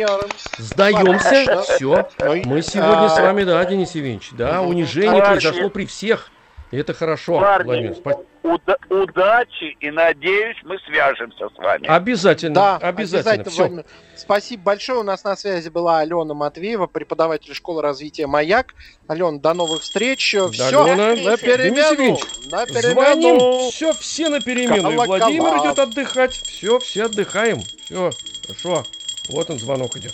сдаемся. 0.58 1.62
Все. 1.64 2.08
Мы 2.46 2.62
сегодня 2.62 3.06
а, 3.06 3.10
с 3.10 3.20
вами, 3.20 3.44
да, 3.44 3.64
Денис 3.66 3.94
Евгеньевич, 3.94 4.30
да, 4.32 4.62
Мгм. 4.62 4.70
унижение 4.70 5.22
произошло 5.22 5.70
при 5.70 5.86
всех. 5.86 6.30
И 6.72 6.78
это 6.78 6.94
хорошо, 6.94 7.40
Парни. 7.40 7.66
Владимир. 7.66 7.92
спа- 7.94 8.26
Уда- 8.44 8.78
удачи 8.90 9.76
и 9.80 9.90
надеюсь, 9.92 10.56
мы 10.64 10.78
свяжемся 10.80 11.50
с 11.50 11.58
вами. 11.58 11.88
Обязательно, 11.88 12.56
Да, 12.56 12.78
обязательно. 12.78 13.44
Все. 13.50 13.58
Владимир. 13.64 13.86
Спасибо 14.16 14.64
большое. 14.64 15.00
У 15.00 15.04
нас 15.04 15.24
на 15.24 15.36
связи 15.36 15.70
была 15.70 16.00
Алена 16.00 16.34
Матвеева, 16.34 16.88
преподаватель 16.88 17.54
школы 17.54 17.82
развития 17.82 18.28
«Маяк». 18.28 18.74
Алена, 19.08 19.38
до 19.40 19.54
новых 19.54 19.82
встреч. 19.82 20.20
Все, 20.28 20.46
Алена. 20.48 21.16
на 21.30 21.38
перемену. 21.38 22.18
На 22.52 22.66
Звоним, 22.66 23.38
перемену. 23.38 23.70
все, 23.70 23.94
все 23.94 24.30
на 24.30 24.40
перемену. 24.42 24.92
И. 24.92 24.96
Владимир 24.96 25.58
идет 25.66 25.80
отдыхать. 25.80 26.34
Все, 26.34 26.80
все 26.80 27.06
отдыхаем. 27.06 27.60
Все, 27.86 28.12
хорошо. 28.46 28.84
Вот 29.30 29.50
он 29.50 29.60
звонок 29.60 29.98
идет. 29.98 30.14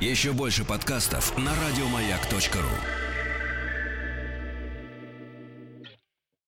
Еще 0.00 0.32
больше 0.32 0.64
подкастов 0.64 1.36
на 1.38 1.50
радиомаяк.ру. 1.54 2.99